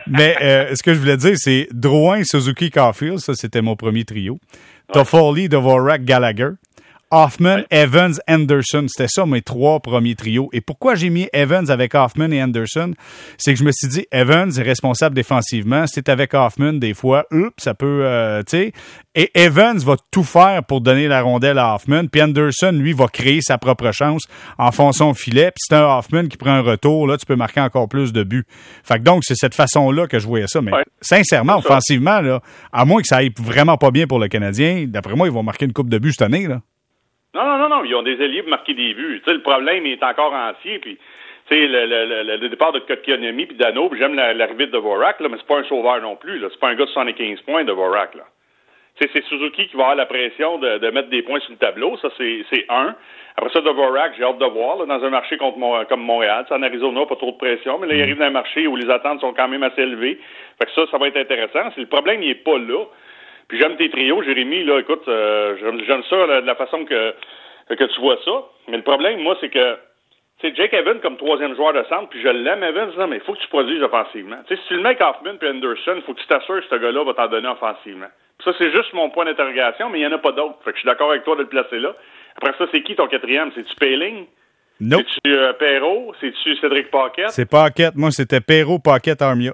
Mais 0.08 0.36
euh, 0.42 0.76
ce 0.76 0.84
que 0.84 0.94
je 0.94 1.00
voulais 1.00 1.18
dire, 1.18 1.34
c'est 1.36 1.68
Drouin, 1.72 2.24
Suzuki, 2.24 2.70
Caulfield. 2.70 3.18
Ça, 3.18 3.34
c'était 3.34 3.62
mon 3.62 3.76
premier 3.76 4.06
trio. 4.06 4.34
Ouais. 4.34 4.40
Toffoli, 4.94 5.50
Dvorak, 5.50 6.04
Gallagher. 6.04 6.52
Hoffman, 7.12 7.64
Evans, 7.70 8.14
Anderson. 8.28 8.86
C'était 8.88 9.10
ça 9.10 9.26
mes 9.26 9.42
trois 9.42 9.82
premiers 9.82 10.16
trios. 10.16 10.50
Et 10.54 10.62
pourquoi 10.62 10.96
j'ai 10.96 11.10
mis 11.10 11.28
Evans 11.34 11.70
avec 11.70 11.94
Hoffman 11.94 12.32
et 12.32 12.42
Anderson? 12.42 12.94
C'est 13.38 13.54
que 13.54 13.60
je 13.60 13.66
me 13.66 13.72
suis 13.72 13.90
dit, 13.90 14.06
Evans 14.12 14.50
est 14.58 14.62
responsable 14.62 15.14
défensivement. 15.14 15.86
Si 15.88 16.02
avec 16.08 16.34
Hoffman, 16.34 16.74
des 16.74 16.94
fois, 16.94 17.26
oups, 17.32 17.52
ça 17.58 17.74
peut, 17.74 18.02
euh, 18.06 18.42
tu 18.44 18.58
sais. 18.58 18.74
Et 19.14 19.30
Evans 19.36 19.78
va 19.80 19.98
tout 20.10 20.24
faire 20.24 20.64
pour 20.64 20.80
donner 20.80 21.10
la 21.10 21.22
rondelle 21.22 21.58
à 21.58 21.76
Hoffman. 21.76 22.06
Puis 22.08 22.22
Anderson, 22.22 22.72
lui, 22.72 22.94
va 22.94 23.08
créer 23.08 23.42
sa 23.42 23.58
propre 23.58 23.92
chance 23.92 24.24
en 24.58 24.72
fonçant 24.72 25.10
le 25.10 25.14
filet. 25.14 25.52
Puis 25.52 25.66
c'est 25.68 25.76
un 25.76 25.98
Hoffman 25.98 26.28
qui 26.28 26.38
prend 26.38 26.52
un 26.52 26.62
retour, 26.62 27.08
là, 27.08 27.18
tu 27.18 27.26
peux 27.26 27.36
marquer 27.36 27.60
encore 27.60 27.90
plus 27.90 28.14
de 28.14 28.24
buts. 28.24 28.46
Fait 28.84 29.00
que 29.00 29.04
donc, 29.04 29.24
c'est 29.26 29.36
cette 29.36 29.56
façon-là 29.56 30.08
que 30.08 30.18
je 30.18 30.28
voyais 30.28 30.48
ça. 30.48 30.62
Mais 30.62 30.72
sincèrement, 31.02 31.58
offensivement, 31.58 32.22
là, 32.22 32.42
à 32.72 32.86
moins 32.86 33.02
que 33.02 33.08
ça 33.08 33.18
aille 33.18 33.34
vraiment 33.38 33.78
pas 33.78 33.92
bien 33.92 34.08
pour 34.08 34.20
le 34.20 34.30
Canadien, 34.30 34.86
d'après 34.88 35.16
moi, 35.16 35.28
ils 35.28 35.34
vont 35.34 35.44
marquer 35.44 35.66
une 35.66 35.74
coupe 35.74 35.90
de 35.90 35.98
buts 35.98 36.14
cette 36.14 36.22
année, 36.22 36.48
là. 36.48 36.62
Non, 37.34 37.46
non, 37.46 37.58
non, 37.58 37.70
non. 37.70 37.84
Ils 37.84 37.96
ont 37.96 38.04
des 38.04 38.22
alliés 38.22 38.42
pour 38.42 38.50
marquer 38.50 38.74
des 38.74 38.94
buts. 38.94 39.22
Le 39.26 39.42
problème 39.42 39.86
est 39.86 40.04
encore 40.04 40.34
ancien. 40.34 40.80
Puis, 40.80 40.98
sais, 41.52 41.68
le, 41.68 41.86
le, 41.86 42.38
le, 42.38 42.50
départ 42.50 42.72
de 42.72 42.80
Kotkaniemi 42.80 43.46
puis 43.46 43.58
Dano, 43.58 43.92
j'aime 43.98 44.16
l'arrivée 44.16 44.68
de 44.68 44.78
Vorak, 44.78 45.20
là, 45.20 45.28
mais 45.30 45.38
c'est 45.38 45.48
pas 45.48 45.60
un 45.60 45.64
sauveur 45.64 46.02
non 46.02 46.16
plus. 46.16 46.42
C'est 46.42 46.60
pas 46.60 46.70
un 46.70 46.76
gars 46.76 46.86
de 46.86 46.90
75 46.90 47.42
points 47.42 47.64
de 47.64 47.72
Vorak. 47.72 48.16
Là. 48.16 48.24
c'est 49.00 49.24
Suzuki 49.26 49.68
qui 49.68 49.76
va 49.76 49.84
avoir 49.84 49.96
la 49.96 50.06
pression 50.06 50.58
de, 50.60 50.78
de, 50.78 50.90
mettre 50.92 51.10
des 51.10 51.22
points 51.22 51.40
sur 51.42 51.52
le 51.52 51.58
tableau. 51.58 51.98
Ça, 51.98 52.10
c'est 52.18 52.66
un. 52.70 52.96
Après 53.38 53.52
ça, 53.54 53.62
Dvorak, 53.62 54.14
j'ai 54.18 54.24
hâte 54.24 54.40
de 54.40 54.46
voir, 54.46 54.78
là, 54.78 54.86
dans 54.86 55.06
un 55.06 55.10
marché 55.10 55.38
contre 55.38 55.58
comme 55.88 56.02
Montréal. 56.02 56.46
En 56.50 56.64
Arizona, 56.64 57.06
pas 57.06 57.16
trop 57.16 57.32
de 57.32 57.38
pression, 57.38 57.80
mais 57.80 57.88
là, 57.88 57.96
il 57.96 58.02
arrive 58.02 58.18
dans 58.18 58.26
un 58.26 58.32
marché 58.32 58.68
où 58.68 58.76
les 58.76 58.90
attentes 58.90 59.22
sont 59.22 59.34
quand 59.34 59.48
même 59.48 59.64
assez 59.64 59.82
élevées. 59.82 60.20
Fait 60.60 60.66
que 60.66 60.72
ça, 60.72 60.90
ça 60.92 60.98
va 60.98 61.08
être 61.08 61.18
intéressant. 61.18 61.70
Le 61.76 61.86
problème, 61.86 62.22
il 62.24 62.30
est 62.32 62.44
pas 62.44 62.58
là. 62.58 62.86
Puis 63.52 63.60
j'aime 63.60 63.76
tes 63.76 63.90
trios, 63.90 64.24
Jérémy, 64.24 64.64
là, 64.64 64.80
écoute, 64.80 65.04
euh, 65.10 65.58
j'aime 65.86 66.04
ça 66.10 66.16
de 66.40 66.48
la 66.48 66.56
façon 66.56 66.86
que, 66.86 67.14
que 67.68 67.84
tu 67.84 68.00
vois 68.00 68.16
ça. 68.24 68.46
Mais 68.70 68.78
le 68.78 68.84
problème, 68.84 69.20
moi, 69.20 69.36
c'est 69.42 69.50
que 69.50 69.76
c'est 70.40 70.56
Jake 70.56 70.72
Evans 70.72 71.02
comme 71.02 71.18
troisième 71.18 71.54
joueur 71.58 71.74
de 71.74 71.84
centre, 71.90 72.08
puis 72.08 72.22
je 72.22 72.30
l'aime 72.30 72.64
Evans, 72.64 72.92
non, 72.98 73.08
mais 73.08 73.18
il 73.18 73.22
faut 73.24 73.34
que 73.34 73.42
tu 73.42 73.50
produises 73.50 73.84
offensivement. 73.84 74.38
sais, 74.48 74.56
si 74.56 74.62
tu 74.70 74.76
le 74.76 74.82
mets 74.82 74.96
Hoffman 75.04 75.36
puis 75.38 75.50
Anderson, 75.50 75.96
il 75.98 76.02
faut 76.04 76.14
que 76.14 76.22
tu 76.22 76.28
t'assures 76.28 76.62
que 76.62 76.68
ce 76.70 76.76
gars-là 76.80 77.04
va 77.04 77.14
t'en 77.14 77.28
donner 77.28 77.50
offensivement. 77.50 78.08
ça, 78.42 78.54
c'est 78.58 78.72
juste 78.72 78.94
mon 78.94 79.10
point 79.10 79.26
d'interrogation, 79.26 79.90
mais 79.90 80.00
il 80.00 80.08
n'y 80.08 80.08
en 80.08 80.16
a 80.16 80.18
pas 80.18 80.32
d'autres. 80.32 80.56
Fait 80.64 80.72
que 80.72 80.78
je 80.78 80.84
suis 80.84 80.88
d'accord 80.88 81.12
avec 81.12 81.26
toi 81.26 81.36
de 81.36 81.42
le 81.42 81.50
placer 81.50 81.78
là. 81.78 81.94
Après 82.38 82.54
ça, 82.58 82.68
c'est 82.72 82.84
qui 82.84 82.96
ton 82.96 83.08
quatrième? 83.08 83.52
C'est-tu 83.54 83.76
Payling? 83.76 84.28
Non. 84.80 85.00
C'est-tu 85.00 85.36
euh, 85.36 85.52
Perrault? 85.52 86.14
C'est-tu 86.22 86.56
Cédric 86.56 86.90
Paquette? 86.90 87.32
C'est 87.32 87.50
Paquette. 87.50 87.98
Moi, 87.98 88.12
c'était 88.12 88.40
Perrault, 88.40 88.80
Paquette, 88.80 89.22
Armia. 89.22 89.52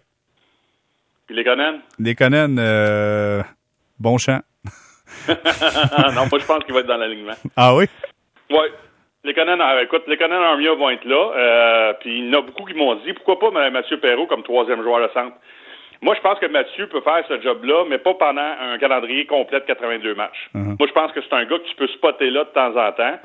Puis 1.25 1.35
les 1.35 1.43
Conan? 1.43 1.79
Les 1.97 2.13
Conan, 2.13 2.55
euh, 2.59 3.41
bon 3.99 4.17
champ. 4.17 4.39
non, 5.27 6.25
moi, 6.29 6.39
je 6.39 6.45
pense 6.45 6.63
qu'il 6.63 6.73
va 6.73 6.81
être 6.81 6.87
dans 6.87 6.97
l'alignement. 6.97 7.35
Ah 7.55 7.75
oui? 7.75 7.85
Oui. 8.49 8.67
Les 9.23 9.33
Conan, 9.33 9.57
écoute, 9.79 10.03
les 10.07 10.17
Conan 10.17 10.41
Armia 10.41 10.73
vont 10.73 10.89
être 10.89 11.05
là. 11.05 11.31
Euh, 11.35 11.93
puis 11.99 12.19
il 12.19 12.27
y 12.27 12.35
en 12.35 12.39
a 12.39 12.41
beaucoup 12.41 12.63
qui 12.65 12.73
m'ont 12.73 12.95
dit 12.95 13.13
pourquoi 13.13 13.39
pas 13.39 13.69
Mathieu 13.69 13.99
Perrault 13.99 14.27
comme 14.27 14.43
troisième 14.43 14.81
joueur 14.81 15.05
de 15.05 15.13
centre. 15.13 15.35
Moi, 16.01 16.15
je 16.15 16.21
pense 16.21 16.39
que 16.39 16.45
Mathieu 16.45 16.87
peut 16.87 17.01
faire 17.01 17.23
ce 17.27 17.41
job-là, 17.41 17.85
mais 17.89 17.97
pas 17.97 18.13
pendant 18.13 18.41
un 18.41 18.77
calendrier 18.77 19.25
complet 19.25 19.59
de 19.59 19.65
82 19.65 20.13
matchs. 20.15 20.49
Uh-huh. 20.53 20.77
Moi, 20.77 20.87
je 20.87 20.93
pense 20.93 21.11
que 21.11 21.21
c'est 21.21 21.33
un 21.33 21.45
gars 21.45 21.57
que 21.57 21.67
tu 21.67 21.75
peux 21.75 21.87
spotter 21.87 22.29
là 22.29 22.43
de 22.43 22.49
temps 22.49 22.75
en 22.77 22.91
temps 22.91 23.19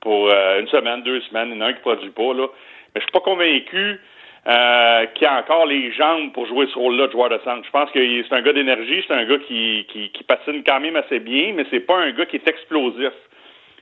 pour 0.00 0.28
euh, 0.28 0.60
une 0.60 0.68
semaine, 0.68 1.02
deux 1.02 1.20
semaines. 1.22 1.50
Il 1.52 1.56
y 1.56 1.58
en 1.58 1.66
a 1.66 1.68
un 1.68 1.72
qui 1.72 1.80
produit 1.80 2.10
pas, 2.10 2.34
là. 2.34 2.48
Mais 2.94 3.00
je 3.00 3.02
suis 3.02 3.12
pas 3.12 3.20
convaincu 3.20 4.00
euh, 4.48 5.06
qu'il 5.14 5.26
a 5.26 5.38
encore 5.38 5.66
les 5.66 5.90
jambes 5.92 6.32
pour 6.32 6.46
jouer 6.46 6.66
ce 6.72 6.78
rôle-là 6.78 7.08
de 7.08 7.12
joueur 7.12 7.30
de 7.30 7.38
centre. 7.44 7.64
Je 7.64 7.70
pense 7.70 7.90
que 7.90 7.98
c'est 8.22 8.34
un 8.34 8.42
gars 8.42 8.52
d'énergie, 8.52 9.04
c'est 9.06 9.14
un 9.14 9.24
gars 9.24 9.38
qui, 9.38 9.86
qui, 9.88 10.10
qui 10.10 10.24
patine 10.24 10.62
quand 10.64 10.80
même 10.80 10.96
assez 10.96 11.18
bien, 11.18 11.52
mais 11.54 11.66
c'est 11.70 11.80
pas 11.80 11.96
un 11.96 12.12
gars 12.12 12.26
qui 12.26 12.36
est 12.36 12.48
explosif. 12.48 13.12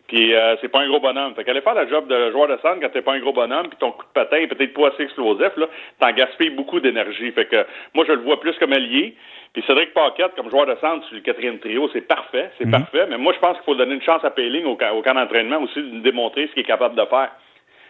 Puis 0.08 0.34
euh, 0.34 0.56
c'est 0.60 0.68
pas 0.68 0.80
un 0.80 0.88
gros 0.88 1.00
bonhomme. 1.00 1.34
Fait 1.34 1.44
qu'aller 1.44 1.62
faire 1.62 1.74
la 1.74 1.86
job 1.86 2.06
de 2.08 2.30
joueur 2.30 2.48
de 2.48 2.56
centre 2.58 2.78
quand 2.80 2.90
t'es 2.90 3.02
pas 3.02 3.14
un 3.14 3.20
gros 3.20 3.32
bonhomme, 3.32 3.68
puis 3.68 3.78
ton 3.78 3.92
coup 3.92 4.04
de 4.04 4.12
patin 4.12 4.36
est 4.36 4.46
peut-être 4.46 4.74
pas 4.74 4.88
assez 4.88 5.02
explosif, 5.02 5.56
là, 5.56 5.66
t'en 5.98 6.12
gaspilles 6.12 6.50
beaucoup 6.50 6.80
d'énergie. 6.80 7.30
Fait 7.32 7.46
que 7.46 7.66
moi 7.94 8.04
je 8.06 8.12
le 8.12 8.20
vois 8.20 8.38
plus 8.40 8.56
comme 8.58 8.72
allié. 8.72 9.14
Puis 9.54 9.62
Cédric 9.66 9.94
Paquette, 9.94 10.34
comme 10.34 10.50
joueur 10.50 10.66
de 10.66 10.74
centre 10.80 11.06
sur 11.06 11.14
le 11.14 11.22
quatrième 11.22 11.58
trio, 11.58 11.88
c'est 11.92 12.06
parfait, 12.06 12.50
c'est 12.58 12.66
mhm. 12.66 12.72
parfait. 12.72 13.06
Mais 13.08 13.16
moi 13.16 13.32
je 13.34 13.38
pense 13.38 13.56
qu'il 13.56 13.64
faut 13.64 13.74
donner 13.74 13.94
une 13.94 14.02
chance 14.02 14.24
à 14.24 14.30
Payling 14.30 14.64
au, 14.64 14.76
camp 14.76 15.14
d'entraînement 15.14 15.60
aussi 15.62 15.80
de 15.80 16.00
démontrer 16.00 16.48
ce 16.48 16.52
qu'il 16.52 16.62
est 16.62 16.66
capable 16.66 16.96
de 16.96 17.04
faire. 17.06 17.30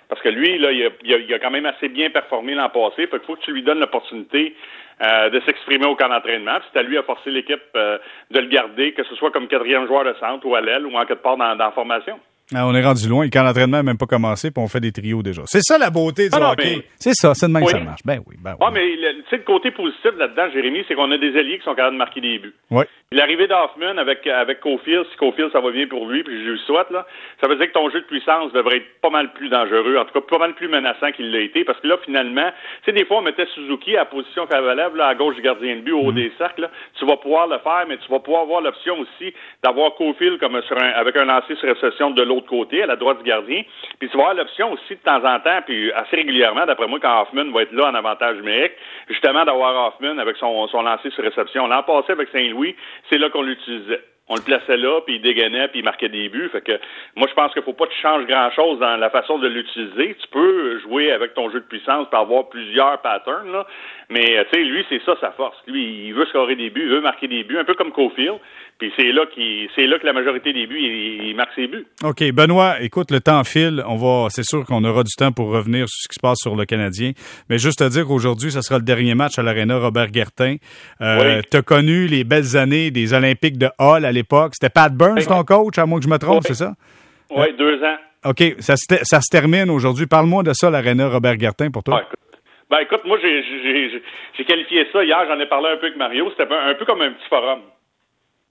Parce 0.08 0.20
que 0.22 0.28
lui, 0.28 0.58
là, 0.58 0.70
il 0.72 1.34
a, 1.34 1.38
quand 1.38 1.50
même 1.50 1.66
assez 1.66 1.88
bien 1.88 2.10
performé 2.10 2.54
l'an 2.54 2.68
passé. 2.68 3.06
Fait 3.06 3.18
qu'il 3.18 3.26
faut 3.26 3.36
que 3.36 3.42
tu 3.42 3.52
lui 3.52 3.62
donnes 3.62 3.80
l'opportunité 3.80 4.54
euh, 5.02 5.30
de 5.30 5.40
s'exprimer 5.46 5.86
au 5.86 5.96
camp 5.96 6.08
d'entraînement. 6.08 6.58
C'est 6.72 6.78
à 6.78 6.82
lui 6.82 6.98
à 6.98 7.02
forcer 7.02 7.30
l'équipe 7.30 7.62
euh, 7.74 7.98
de 8.30 8.40
le 8.40 8.48
garder, 8.48 8.92
que 8.92 9.04
ce 9.04 9.14
soit 9.16 9.30
comme 9.30 9.48
quatrième 9.48 9.86
joueur 9.86 10.04
de 10.04 10.14
centre 10.20 10.46
ou 10.46 10.54
à 10.54 10.60
l'aile 10.60 10.86
ou 10.86 10.96
en 10.96 11.04
quelque 11.04 11.22
part 11.22 11.36
dans, 11.36 11.56
dans 11.56 11.64
la 11.66 11.72
formation. 11.72 12.18
Ah, 12.52 12.66
on 12.66 12.74
est 12.74 12.84
rendu 12.84 13.08
loin. 13.08 13.26
Quand 13.30 13.42
l'entraînement 13.42 13.78
n'a 13.78 13.82
même 13.82 13.96
pas 13.96 14.06
commencé, 14.06 14.50
puis 14.50 14.62
on 14.62 14.68
fait 14.68 14.80
des 14.80 14.92
trios 14.92 15.22
déjà. 15.22 15.42
C'est 15.46 15.62
ça 15.62 15.78
la 15.78 15.88
beauté 15.88 16.28
du 16.28 16.36
ah 16.38 16.52
hockey. 16.52 16.86
C'est 16.96 17.14
ça, 17.14 17.32
c'est 17.34 17.46
de 17.46 17.52
même 17.52 17.64
que 17.64 17.70
ça 17.70 17.80
marche. 17.80 18.02
Ben 18.04 18.20
oui, 18.26 18.36
ben 18.38 18.54
oui. 18.60 18.66
Mais 18.72 19.14
tu 19.14 19.23
sais, 19.34 19.38
le 19.38 19.44
côté 19.44 19.70
positif 19.70 20.12
là-dedans, 20.16 20.50
Jérémy, 20.52 20.84
c'est 20.86 20.94
qu'on 20.94 21.10
a 21.10 21.18
des 21.18 21.36
alliés 21.36 21.58
qui 21.58 21.64
sont 21.64 21.74
capables 21.74 21.94
de 21.94 21.98
marquer 21.98 22.20
des 22.20 22.38
buts. 22.38 22.54
L'arrivée 23.12 23.46
d'Hoffman 23.46 23.98
avec, 23.98 24.26
avec 24.26 24.60
Cofield, 24.60 25.06
si 25.10 25.16
Cofield 25.16 25.52
ça 25.52 25.60
va 25.60 25.70
bien 25.70 25.86
pour 25.86 26.06
lui, 26.06 26.22
puis 26.24 26.44
je 26.44 26.50
le 26.50 26.56
souhaite, 26.58 26.90
là, 26.90 27.06
ça 27.40 27.48
veut 27.48 27.56
dire 27.56 27.68
que 27.68 27.72
ton 27.72 27.88
jeu 27.90 28.00
de 28.00 28.06
puissance 28.06 28.52
devrait 28.52 28.78
être 28.78 29.00
pas 29.00 29.10
mal 29.10 29.32
plus 29.32 29.48
dangereux, 29.48 29.96
en 29.98 30.04
tout 30.04 30.20
cas 30.20 30.20
pas 30.20 30.38
mal 30.38 30.54
plus 30.54 30.68
menaçant 30.68 31.12
qu'il 31.12 31.30
l'a 31.30 31.40
été, 31.40 31.64
parce 31.64 31.78
que 31.80 31.86
là, 31.86 31.96
finalement, 32.04 32.50
tu 32.82 32.86
sais, 32.86 32.92
des 32.92 33.04
fois, 33.04 33.18
on 33.18 33.22
mettait 33.22 33.46
Suzuki 33.54 33.96
à 33.96 34.04
position 34.04 34.46
favorable, 34.46 34.98
là, 34.98 35.08
à 35.08 35.14
gauche 35.14 35.36
du 35.36 35.42
gardien 35.42 35.76
de 35.76 35.80
but, 35.82 35.92
au 35.92 36.00
haut 36.00 36.12
mm. 36.12 36.16
des 36.16 36.32
cercles, 36.38 36.68
tu 36.98 37.06
vas 37.06 37.16
pouvoir 37.16 37.46
le 37.46 37.58
faire, 37.58 37.84
mais 37.88 37.98
tu 37.98 38.10
vas 38.10 38.18
pouvoir 38.18 38.42
avoir 38.42 38.60
l'option 38.62 38.98
aussi 38.98 39.32
d'avoir 39.62 39.94
Cofield 39.94 40.40
comme 40.40 40.60
sur 40.62 40.76
un, 40.82 40.88
avec 40.90 41.16
un 41.16 41.26
lancer 41.26 41.54
sur 41.56 41.68
réception 41.68 42.10
de 42.10 42.22
l'autre 42.22 42.46
côté, 42.46 42.82
à 42.82 42.86
la 42.86 42.96
droite 42.96 43.18
du 43.18 43.24
gardien, 43.24 43.62
puis 43.98 44.08
tu 44.08 44.16
vas 44.16 44.24
avoir 44.24 44.34
l'option 44.34 44.72
aussi 44.72 44.94
de 44.94 45.00
temps 45.00 45.24
en 45.24 45.38
temps, 45.40 45.60
puis 45.64 45.92
assez 45.92 46.16
régulièrement, 46.16 46.66
d'après 46.66 46.88
moi, 46.88 46.98
quand 47.00 47.22
Hoffman 47.22 47.52
va 47.52 47.62
être 47.62 47.72
là 47.72 47.90
en 47.90 47.94
avantage 47.94 48.36
numérique, 48.36 48.72
d'avoir 49.44 49.88
Hoffman 49.88 50.18
avec 50.18 50.36
son, 50.36 50.68
son 50.68 50.82
lancer 50.82 51.10
sur 51.10 51.24
réception. 51.24 51.66
L'an 51.66 51.82
passé 51.82 52.12
avec 52.12 52.28
Saint-Louis, 52.30 52.76
c'est 53.10 53.18
là 53.18 53.30
qu'on 53.30 53.42
l'utilisait. 53.42 54.02
On 54.28 54.36
le 54.36 54.40
plaçait 54.40 54.78
là, 54.78 55.00
puis 55.04 55.16
il 55.16 55.22
dégainait, 55.22 55.68
puis 55.68 55.80
il 55.80 55.84
marquait 55.84 56.08
des 56.08 56.30
buts. 56.30 56.48
Fait 56.50 56.62
que 56.62 56.72
moi, 57.14 57.28
je 57.28 57.34
pense 57.34 57.52
qu'il 57.52 57.62
faut 57.62 57.74
pas 57.74 57.86
que 57.86 57.92
tu 57.92 58.00
changes 58.00 58.26
grand-chose 58.26 58.78
dans 58.78 58.96
la 58.96 59.10
façon 59.10 59.38
de 59.38 59.48
l'utiliser. 59.48 60.16
Tu 60.18 60.28
peux 60.30 60.80
jouer 60.80 61.12
avec 61.12 61.34
ton 61.34 61.50
jeu 61.50 61.60
de 61.60 61.66
puissance 61.66 62.08
pour 62.08 62.18
avoir 62.18 62.48
plusieurs 62.48 63.02
patterns, 63.02 63.52
là. 63.52 63.66
mais 64.08 64.46
tu 64.50 64.58
sais, 64.58 64.64
lui, 64.64 64.84
c'est 64.88 65.02
ça 65.04 65.14
sa 65.20 65.32
force. 65.32 65.56
Lui, 65.66 66.06
il 66.06 66.14
veut 66.14 66.24
scorer 66.26 66.56
des 66.56 66.70
buts, 66.70 66.84
il 66.84 66.90
veut 66.90 67.00
marquer 67.02 67.28
des 67.28 67.44
buts, 67.44 67.58
un 67.58 67.64
peu 67.64 67.74
comme 67.74 67.92
Cofield. 67.92 68.38
Puis 68.78 68.92
c'est 68.96 69.12
là 69.12 69.24
qui 69.32 69.68
c'est 69.76 69.86
là 69.86 69.98
que 70.00 70.06
la 70.06 70.12
majorité 70.12 70.52
des 70.52 70.66
buts 70.66 70.80
il, 70.80 71.34
marque 71.36 71.52
ses 71.54 71.68
buts. 71.68 71.86
OK, 72.02 72.24
Benoît, 72.32 72.80
écoute, 72.80 73.12
le 73.12 73.20
temps 73.20 73.44
file, 73.44 73.84
on 73.86 73.96
va 73.96 74.28
c'est 74.30 74.44
sûr 74.44 74.64
qu'on 74.64 74.82
aura 74.82 75.04
du 75.04 75.12
temps 75.16 75.30
pour 75.30 75.50
revenir 75.50 75.88
sur 75.88 75.96
ce 76.02 76.08
qui 76.08 76.14
se 76.14 76.20
passe 76.20 76.38
sur 76.42 76.56
le 76.56 76.64
Canadien, 76.64 77.12
mais 77.48 77.58
juste 77.58 77.78
te 77.78 77.88
dire 77.88 78.04
qu'aujourd'hui, 78.04 78.50
ce 78.50 78.62
sera 78.62 78.78
le 78.78 78.84
dernier 78.84 79.14
match 79.14 79.38
à 79.38 79.42
l'Arena 79.42 79.78
Robert 79.78 80.10
Guertin. 80.10 80.56
Euh, 81.00 81.40
tu 81.48 81.56
as 81.56 81.62
connu 81.62 82.08
les 82.08 82.24
belles 82.24 82.56
années 82.56 82.90
des 82.90 83.14
Olympiques 83.14 83.58
de 83.58 83.68
Hall 83.78 84.04
à 84.04 84.10
l'époque, 84.14 84.52
c'était 84.54 84.72
Pat 84.72 84.92
Burns 84.92 85.26
ton 85.26 85.42
coach, 85.44 85.78
à 85.78 85.86
moins 85.86 85.98
que 85.98 86.04
je 86.04 86.10
me 86.10 86.18
trompe, 86.18 86.42
c'est 86.44 86.54
ça? 86.54 86.72
Oui, 87.30 87.52
deux 87.58 87.82
ans. 87.82 87.96
OK, 88.24 88.42
ça 88.60 88.76
se, 88.76 88.86
ça 89.02 89.20
se 89.20 89.30
termine 89.30 89.68
aujourd'hui. 89.70 90.06
Parle-moi 90.06 90.42
de 90.42 90.52
ça, 90.54 90.70
l'Arena 90.70 91.08
Robert 91.08 91.36
Guertin, 91.36 91.70
pour 91.70 91.82
toi. 91.82 92.02
Ben 92.70 92.78
écoute, 92.80 93.02
moi 93.04 93.18
j'ai 93.20 94.44
qualifié 94.44 94.86
ça 94.90 95.04
hier, 95.04 95.26
j'en 95.28 95.38
ai 95.38 95.46
parlé 95.46 95.68
un 95.68 95.76
peu 95.76 95.86
avec 95.86 95.98
Mario, 95.98 96.30
c'était 96.30 96.52
un 96.52 96.74
peu 96.74 96.86
comme 96.86 97.02
un 97.02 97.10
petit 97.10 97.28
forum. 97.28 97.60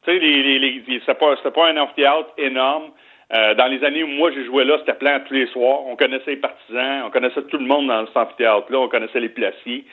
Tu 0.06 0.12
sais, 0.12 0.20
les, 0.20 0.60
les, 0.60 0.84
c'était 1.00 1.16
pas, 1.16 1.36
pas 1.36 1.70
un 1.70 1.78
amphithéâtre 1.78 2.30
énorme. 2.38 2.92
Euh, 3.34 3.56
dans 3.56 3.66
les 3.66 3.84
années 3.84 4.04
où 4.04 4.08
moi 4.08 4.32
j'ai 4.32 4.46
joué 4.46 4.64
là, 4.64 4.78
c'était 4.80 4.94
plein 4.94 5.20
tous 5.22 5.34
les 5.34 5.48
soirs. 5.48 5.80
On 5.88 5.96
connaissait 5.96 6.32
les 6.32 6.38
partisans, 6.38 7.04
on 7.08 7.10
connaissait 7.10 7.42
tout 7.44 7.58
le 7.58 7.66
monde 7.66 7.88
dans 7.88 8.06
cet 8.06 8.16
amphithéâtre-là, 8.16 8.80
on 8.80 8.90
connaissait 8.90 9.20
les 9.20 9.30
placiers. 9.30 9.86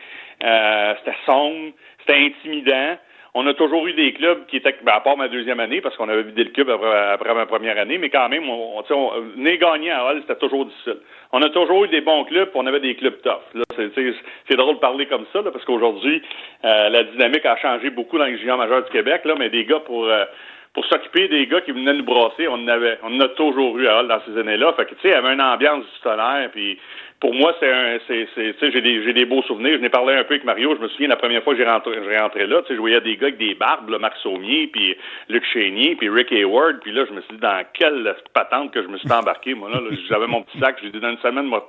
Euh, 0.45 0.95
c'était 0.99 1.17
sombre, 1.25 1.73
c'était 2.01 2.19
intimidant. 2.19 2.99
On 3.35 3.47
a 3.47 3.55
toujours 3.55 3.87
eu 3.87 3.93
des 3.93 4.13
clubs 4.13 4.45
qui 4.47 4.57
étaient, 4.57 4.75
ben, 4.83 4.93
à 4.93 5.01
part 5.01 5.17
ma 5.17 5.29
deuxième 5.29 5.61
année, 5.61 5.81
parce 5.81 5.97
qu'on 5.97 6.09
avait 6.09 6.25
vidé 6.25 6.45
le 6.45 6.51
club 6.51 6.69
après, 6.71 7.35
ma 7.35 7.47
première 7.47 7.79
année, 7.79 7.97
mais 7.97 8.11
quand 8.11 8.29
même, 8.29 8.49
on, 8.49 8.79
on, 8.79 8.85
on 8.91 9.43
gagner 9.43 9.93
à 9.93 10.05
Hall, 10.05 10.21
c'était 10.23 10.39
toujours 10.39 10.67
difficile. 10.67 10.99
On 11.33 11.41
a 11.43 11.49
toujours 11.51 11.85
eu 11.85 11.89
des 11.89 12.01
bons 12.01 12.25
clubs, 12.25 12.51
on 12.55 12.67
avait 12.67 12.81
des 12.81 12.97
clubs 12.97 13.21
tough. 13.23 13.39
Là, 13.55 13.63
c'est, 13.77 14.57
drôle 14.57 14.77
de 14.77 14.81
parler 14.81 15.07
comme 15.07 15.27
ça, 15.33 15.43
parce 15.45 15.65
qu'aujourd'hui, 15.65 16.21
euh, 16.65 16.89
la 16.89 17.05
dynamique 17.05 17.47
a 17.47 17.57
changé 17.57 17.91
beaucoup 17.91 18.19
dans 18.19 18.25
les 18.25 18.39
juniors 18.39 18.59
majeurs 18.59 18.85
du 18.85 18.91
Québec, 18.91 19.23
là, 19.25 19.37
mais 19.39 19.49
des 19.49 19.65
gars 19.65 19.81
pour 19.81 20.07
euh, 20.07 20.25
pour 20.73 20.87
s'occuper 20.87 21.27
des 21.27 21.47
gars 21.49 21.61
qui 21.63 21.73
venaient 21.73 21.95
nous 21.95 22.05
brasser, 22.05 22.47
on 22.47 22.69
avait, 22.69 22.99
on 23.03 23.17
en 23.17 23.21
a 23.21 23.29
toujours 23.31 23.77
eu 23.79 23.89
à 23.89 23.99
Hall 23.99 24.09
dans 24.09 24.21
ces 24.25 24.39
années-là. 24.39 24.73
Fait 24.75 24.85
que, 24.85 24.95
tu 24.95 25.01
sais, 25.03 25.09
il 25.09 25.11
y 25.11 25.15
avait 25.15 25.33
une 25.33 25.41
ambiance 25.41 25.83
du 25.83 26.01
tonnerre, 26.01 26.49
puis 26.53 26.79
pour 27.21 27.35
moi, 27.35 27.55
c'est 27.61 27.71
un, 27.71 27.99
j'ai 28.09 28.81
des, 28.81 29.13
des 29.13 29.25
beaux 29.27 29.43
souvenirs. 29.43 29.75
Je 29.77 29.83
n'ai 29.83 29.91
parlé 29.91 30.15
un 30.15 30.25
peu 30.25 30.35
avec 30.35 30.45
Mario. 30.45 30.75
Je 30.75 30.81
me 30.81 30.89
souviens 30.89 31.09
la 31.09 31.17
première 31.17 31.43
fois 31.43 31.53
que 31.53 31.59
j'ai 31.59 31.69
rentré, 31.69 31.93
rentré 32.19 32.47
là, 32.47 32.63
je 32.67 32.75
voyais 32.77 32.99
des 33.03 33.17
gars 33.19 33.27
avec 33.27 33.37
des 33.37 33.55
barbes, 33.55 33.91
là, 33.91 33.99
Marc 33.99 34.17
Saumier, 34.23 34.69
puis 34.69 34.97
Luc 35.29 35.45
Chénier, 35.53 35.97
puis 35.97 36.09
Rick 36.09 36.33
Hayward. 36.33 36.81
Puis 36.81 36.93
là, 36.93 37.05
je 37.07 37.13
me 37.13 37.21
suis 37.21 37.35
dit, 37.35 37.41
dans 37.41 37.63
quelle 37.75 38.17
patente 38.33 38.73
que 38.73 38.83
je 38.83 38.89
me 38.89 38.97
suis 38.97 39.13
embarqué, 39.13 39.53
moi, 39.53 39.69
là. 39.69 39.81
j'avais 40.09 40.27
mon 40.27 40.43
petit 40.43 40.59
sac. 40.59 40.79
J'ai 40.83 40.89
dit, 40.89 40.99
dans 40.99 41.11
une 41.11 41.19
semaine, 41.19 41.45
moi, 41.45 41.69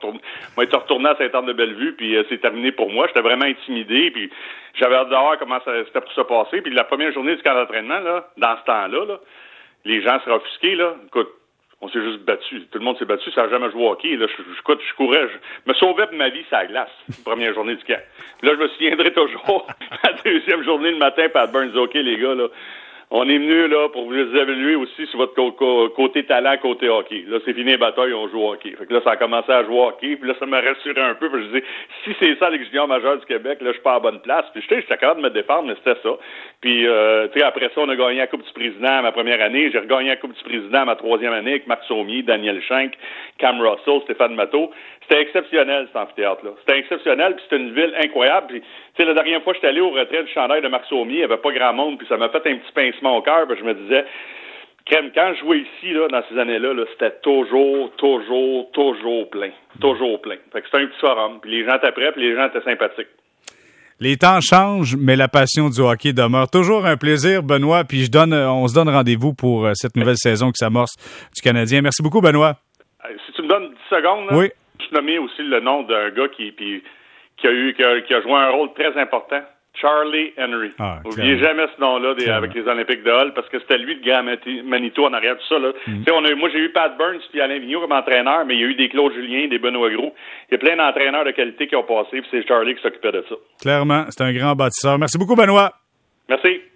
être 0.62 0.78
retourné 0.78 1.10
à 1.10 1.16
Saint-Anne-de-Bellevue, 1.18 1.96
puis 1.98 2.16
euh, 2.16 2.24
c'est 2.30 2.40
terminé 2.40 2.72
pour 2.72 2.90
moi. 2.90 3.08
J'étais 3.08 3.22
vraiment 3.22 3.46
intimidé, 3.46 4.10
puis 4.12 4.30
j'avais 4.76 4.96
hâte 4.96 5.10
de 5.10 5.16
voir 5.16 5.38
comment 5.38 5.60
ça, 5.66 5.72
c'était 5.86 6.00
pour 6.00 6.14
se 6.14 6.22
passer. 6.22 6.62
Puis 6.62 6.74
la 6.74 6.86
première 6.86 7.12
journée 7.12 7.36
du 7.36 7.42
camp 7.42 7.56
d'entraînement, 7.56 8.00
là, 8.00 8.30
dans 8.38 8.56
ce 8.58 8.64
temps-là, 8.64 9.06
là, 9.06 9.20
les 9.84 10.02
gens 10.02 10.18
seraient 10.22 10.36
offusqués, 10.36 10.76
là. 10.76 10.96
Écoute, 11.08 11.30
on 11.82 11.90
s'est 11.90 12.02
juste 12.02 12.20
battu. 12.20 12.62
Tout 12.72 12.78
le 12.78 12.86
monde 12.86 12.98
s'est 12.98 13.06
battu. 13.06 13.32
Ça 13.32 13.44
n'a 13.44 13.50
jamais 13.50 13.72
joué 13.72 13.84
au 13.84 13.92
hockey. 13.92 14.16
Là, 14.16 14.28
je, 14.28 14.44
je, 14.44 14.54
je, 14.56 14.96
courais. 14.96 15.28
Je 15.28 15.70
me 15.70 15.74
sauvais 15.74 16.06
pour 16.08 16.16
ma 16.16 16.30
vie 16.30 16.44
sur 16.48 16.58
la 16.58 16.68
glace, 16.68 16.90
première 17.26 17.54
journée 17.54 17.76
du 17.76 17.84
camp. 17.84 18.00
Là, 18.44 18.52
je 18.54 18.60
me 18.60 18.68
souviendrai 18.70 19.12
toujours, 19.14 19.68
la 20.04 20.14
deuxième 20.24 20.64
journée 20.64 20.92
le 20.92 20.98
matin, 20.98 21.28
Pat 21.30 21.52
Burns, 21.52 21.76
OK, 21.76 21.94
les 21.96 22.18
gars, 22.18 22.36
là, 22.36 22.48
on 23.14 23.28
est 23.28 23.38
venu 23.38 23.68
là 23.68 23.90
pour 23.90 24.06
vous 24.06 24.16
évaluer 24.16 24.76
aussi 24.76 25.06
sur 25.08 25.20
votre 25.20 25.34
côté 25.96 26.24
talent, 26.24 26.56
côté 26.62 26.88
hockey. 26.88 27.26
Là, 27.28 27.40
c'est 27.44 27.54
fini 27.54 27.72
les 27.72 27.78
batailles, 27.78 28.14
on 28.14 28.30
joue 28.30 28.42
hockey. 28.48 28.72
Fait 28.72 28.86
que 28.86 28.94
là, 28.94 29.02
ça 29.04 29.12
a 29.12 29.16
commencé 29.18 29.52
à 29.52 29.66
jouer 29.66 29.82
hockey, 29.82 30.16
puis 30.16 30.30
là, 30.30 30.36
ça 30.40 30.46
m'a 30.46 30.62
rassuré 30.62 31.02
un 31.02 31.16
peu, 31.16 31.30
puis 31.30 31.42
je 31.42 31.48
disais, 31.48 31.64
si 32.06 32.16
c'est 32.22 32.40
ça 32.40 32.50
les 32.50 32.64
juniors 32.64 32.88
majeurs 32.88 33.18
du 33.18 33.26
Québec, 33.26 33.60
là, 33.60 33.68
je 33.68 33.74
suis 33.74 33.82
pas 33.82 33.96
à 33.96 34.00
bonne 34.00 34.22
place. 34.22 34.46
Puis 34.54 34.62
j'étais, 34.62 34.80
j'étais 34.80 34.98
capable 34.98 35.22
de 35.22 35.28
me 35.28 35.34
défendre, 35.34 35.68
mais 35.68 35.76
c'était 35.84 36.00
ça. 36.02 36.16
Puis, 36.62 36.88
euh, 36.88 37.28
tu 37.34 37.40
sais, 37.40 37.46
après 37.46 37.70
ça, 37.76 37.82
on 37.82 37.90
a 37.90 37.96
gagné 37.98 38.20
la 38.20 38.28
Coupe 38.28 38.46
du 38.46 38.54
Président 38.54 39.00
à 39.00 39.02
ma 39.02 39.12
première 39.12 39.42
année. 39.42 39.70
J'ai 39.72 39.80
regagné 39.80 40.08
la 40.08 40.16
Coupe 40.16 40.34
du 40.34 40.44
Président 40.44 40.80
à 40.80 40.86
ma 40.86 40.96
troisième 40.96 41.34
année 41.34 41.52
avec 41.52 41.68
Marc 41.68 41.84
Saumier, 41.90 42.24
Daniel 42.24 42.62
Schenck, 42.64 42.94
Cam 43.40 43.60
Russell, 43.60 44.02
Stéphane 44.04 44.36
Matteau. 44.36 44.72
C'était 45.12 45.24
exceptionnel, 45.24 45.88
cet 45.88 45.96
amphithéâtre-là. 45.98 46.52
C'était 46.66 46.80
exceptionnel, 46.80 47.36
puis 47.36 47.44
c'était 47.44 47.62
une 47.62 47.74
ville 47.74 47.94
incroyable. 48.02 48.48
Puis, 48.48 48.62
tu 48.62 48.68
sais, 48.96 49.04
la 49.04 49.14
dernière 49.14 49.44
fois 49.44 49.52
que 49.52 49.58
j'étais 49.58 49.68
allé 49.68 49.82
au 49.82 49.90
retrait 49.90 50.24
du 50.24 50.32
chandail 50.32 50.62
de 50.62 50.70
Marc 50.70 50.86
Saumier, 50.86 51.16
il 51.16 51.18
n'y 51.18 51.24
avait 51.26 51.36
pas 51.36 51.52
grand 51.52 51.74
monde, 51.74 51.98
puis 51.98 52.08
ça 52.08 52.16
m'a 52.16 52.30
fait 52.30 52.38
un 52.48 52.56
petit 52.56 52.72
pincement 52.74 53.18
au 53.18 53.22
cœur, 53.22 53.46
puis 53.46 53.58
je 53.60 53.64
me 53.66 53.74
disais, 53.74 54.06
quand 54.90 55.34
je 55.34 55.40
jouais 55.42 55.60
ici, 55.60 55.92
là, 55.92 56.08
dans 56.08 56.24
ces 56.30 56.40
années-là, 56.40 56.74
-là, 56.74 56.86
c'était 56.94 57.14
toujours, 57.24 57.92
toujours, 57.98 58.72
toujours 58.72 59.30
plein. 59.30 59.50
Toujours 59.82 60.22
plein. 60.22 60.38
Fait 60.54 60.62
que 60.62 60.68
c'était 60.68 60.84
un 60.84 60.88
petit 60.88 61.00
forum, 61.02 61.40
puis 61.42 61.52
les 61.52 61.66
gens 61.66 61.76
étaient 61.76 61.92
prêts, 61.92 62.14
puis 62.14 62.22
les 62.22 62.34
gens 62.34 62.48
étaient 62.48 62.64
sympathiques. 62.64 63.12
Les 64.00 64.16
temps 64.16 64.40
changent, 64.40 64.96
mais 64.96 65.18
la 65.18 65.28
passion 65.28 65.68
du 65.68 65.82
hockey 65.82 66.14
demeure. 66.14 66.50
Toujours 66.50 66.86
un 66.86 66.96
plaisir, 66.96 67.44
Benoît. 67.44 67.84
Puis 67.84 68.06
je 68.06 68.10
donne, 68.10 68.34
on 68.34 68.66
se 68.68 68.74
donne 68.74 68.90
rendez-vous 68.90 69.34
pour 69.34 69.66
euh, 69.66 69.72
cette 69.76 69.96
nouvelle 69.96 70.18
saison 70.18 70.48
qui 70.48 70.58
s'amorce 70.58 70.96
du 71.36 71.42
Canadien. 71.42 71.82
Merci 71.82 72.02
beaucoup, 72.02 72.22
Benoît. 72.22 72.56
Si 73.28 73.34
tu 73.34 73.44
me 73.44 73.48
donnes 73.48 73.70
10 73.70 73.96
secondes, 73.96 74.28
oui. 74.32 74.50
Je 74.92 75.20
aussi 75.20 75.44
le 75.44 75.60
nom 75.60 75.84
d'un 75.84 76.10
gars 76.10 76.28
qui, 76.30 76.54
qui, 76.54 77.48
a 77.48 77.52
eu, 77.52 77.74
qui 77.74 78.14
a 78.14 78.22
joué 78.22 78.34
un 78.34 78.50
rôle 78.50 78.74
très 78.74 79.00
important 79.00 79.42
Charlie 79.74 80.34
Henry. 80.38 80.72
Ah, 80.80 81.00
N'oubliez 81.06 81.40
jamais 81.40 81.66
ce 81.76 81.82
nom-là 81.82 82.14
avec 82.36 82.54
les 82.54 82.68
Olympiques 82.68 83.04
de 83.04 83.10
Hull 83.10 83.34
parce 83.34 83.48
que 83.50 83.60
c'était 83.60 83.78
lui 83.78 83.96
de 83.96 84.06
Grand 84.06 84.24
Manitou 84.66 85.06
en 85.06 85.14
arrière, 85.14 85.38
tout 85.38 85.48
ça. 85.48 85.60
Là. 85.60 85.72
Mm. 85.88 86.04
On 86.12 86.26
a, 86.26 86.36
moi, 86.36 86.50
j'ai 86.52 86.60
eu 86.60 86.70
Pat 86.70 86.96
Burns 86.98 87.22
puis 87.32 87.42
Alain 87.42 87.60
Vigneault 87.60 87.82
comme 87.82 87.94
entraîneur, 87.94 88.46
mais 88.46 88.56
il 88.56 88.62
y 88.62 88.64
a 88.64 88.68
eu 88.68 88.76
des 88.76 88.90
Claude 88.90 89.14
Julien, 89.14 89.48
des 89.48 89.60
Benoît 89.60 89.90
Gros. 89.90 90.14
Il 90.50 90.54
y 90.54 90.56
a 90.56 90.58
plein 90.58 90.76
d'entraîneurs 90.76 91.26
de 91.26 91.32
qualité 91.32 91.68
qui 91.68 91.76
ont 91.76 91.84
passé, 91.84 92.22
puis 92.22 92.28
c'est 92.30 92.46
Charlie 92.48 92.76
qui 92.76 92.82
s'occupait 92.82 93.12
de 93.12 93.24
ça. 93.28 93.36
Clairement, 93.62 94.04
c'est 94.10 94.24
un 94.24 94.34
grand 94.34 94.56
bâtisseur. 94.56 95.00
Merci 95.00 95.18
beaucoup, 95.18 95.36
Benoît. 95.36 95.72
Merci. 96.28 96.62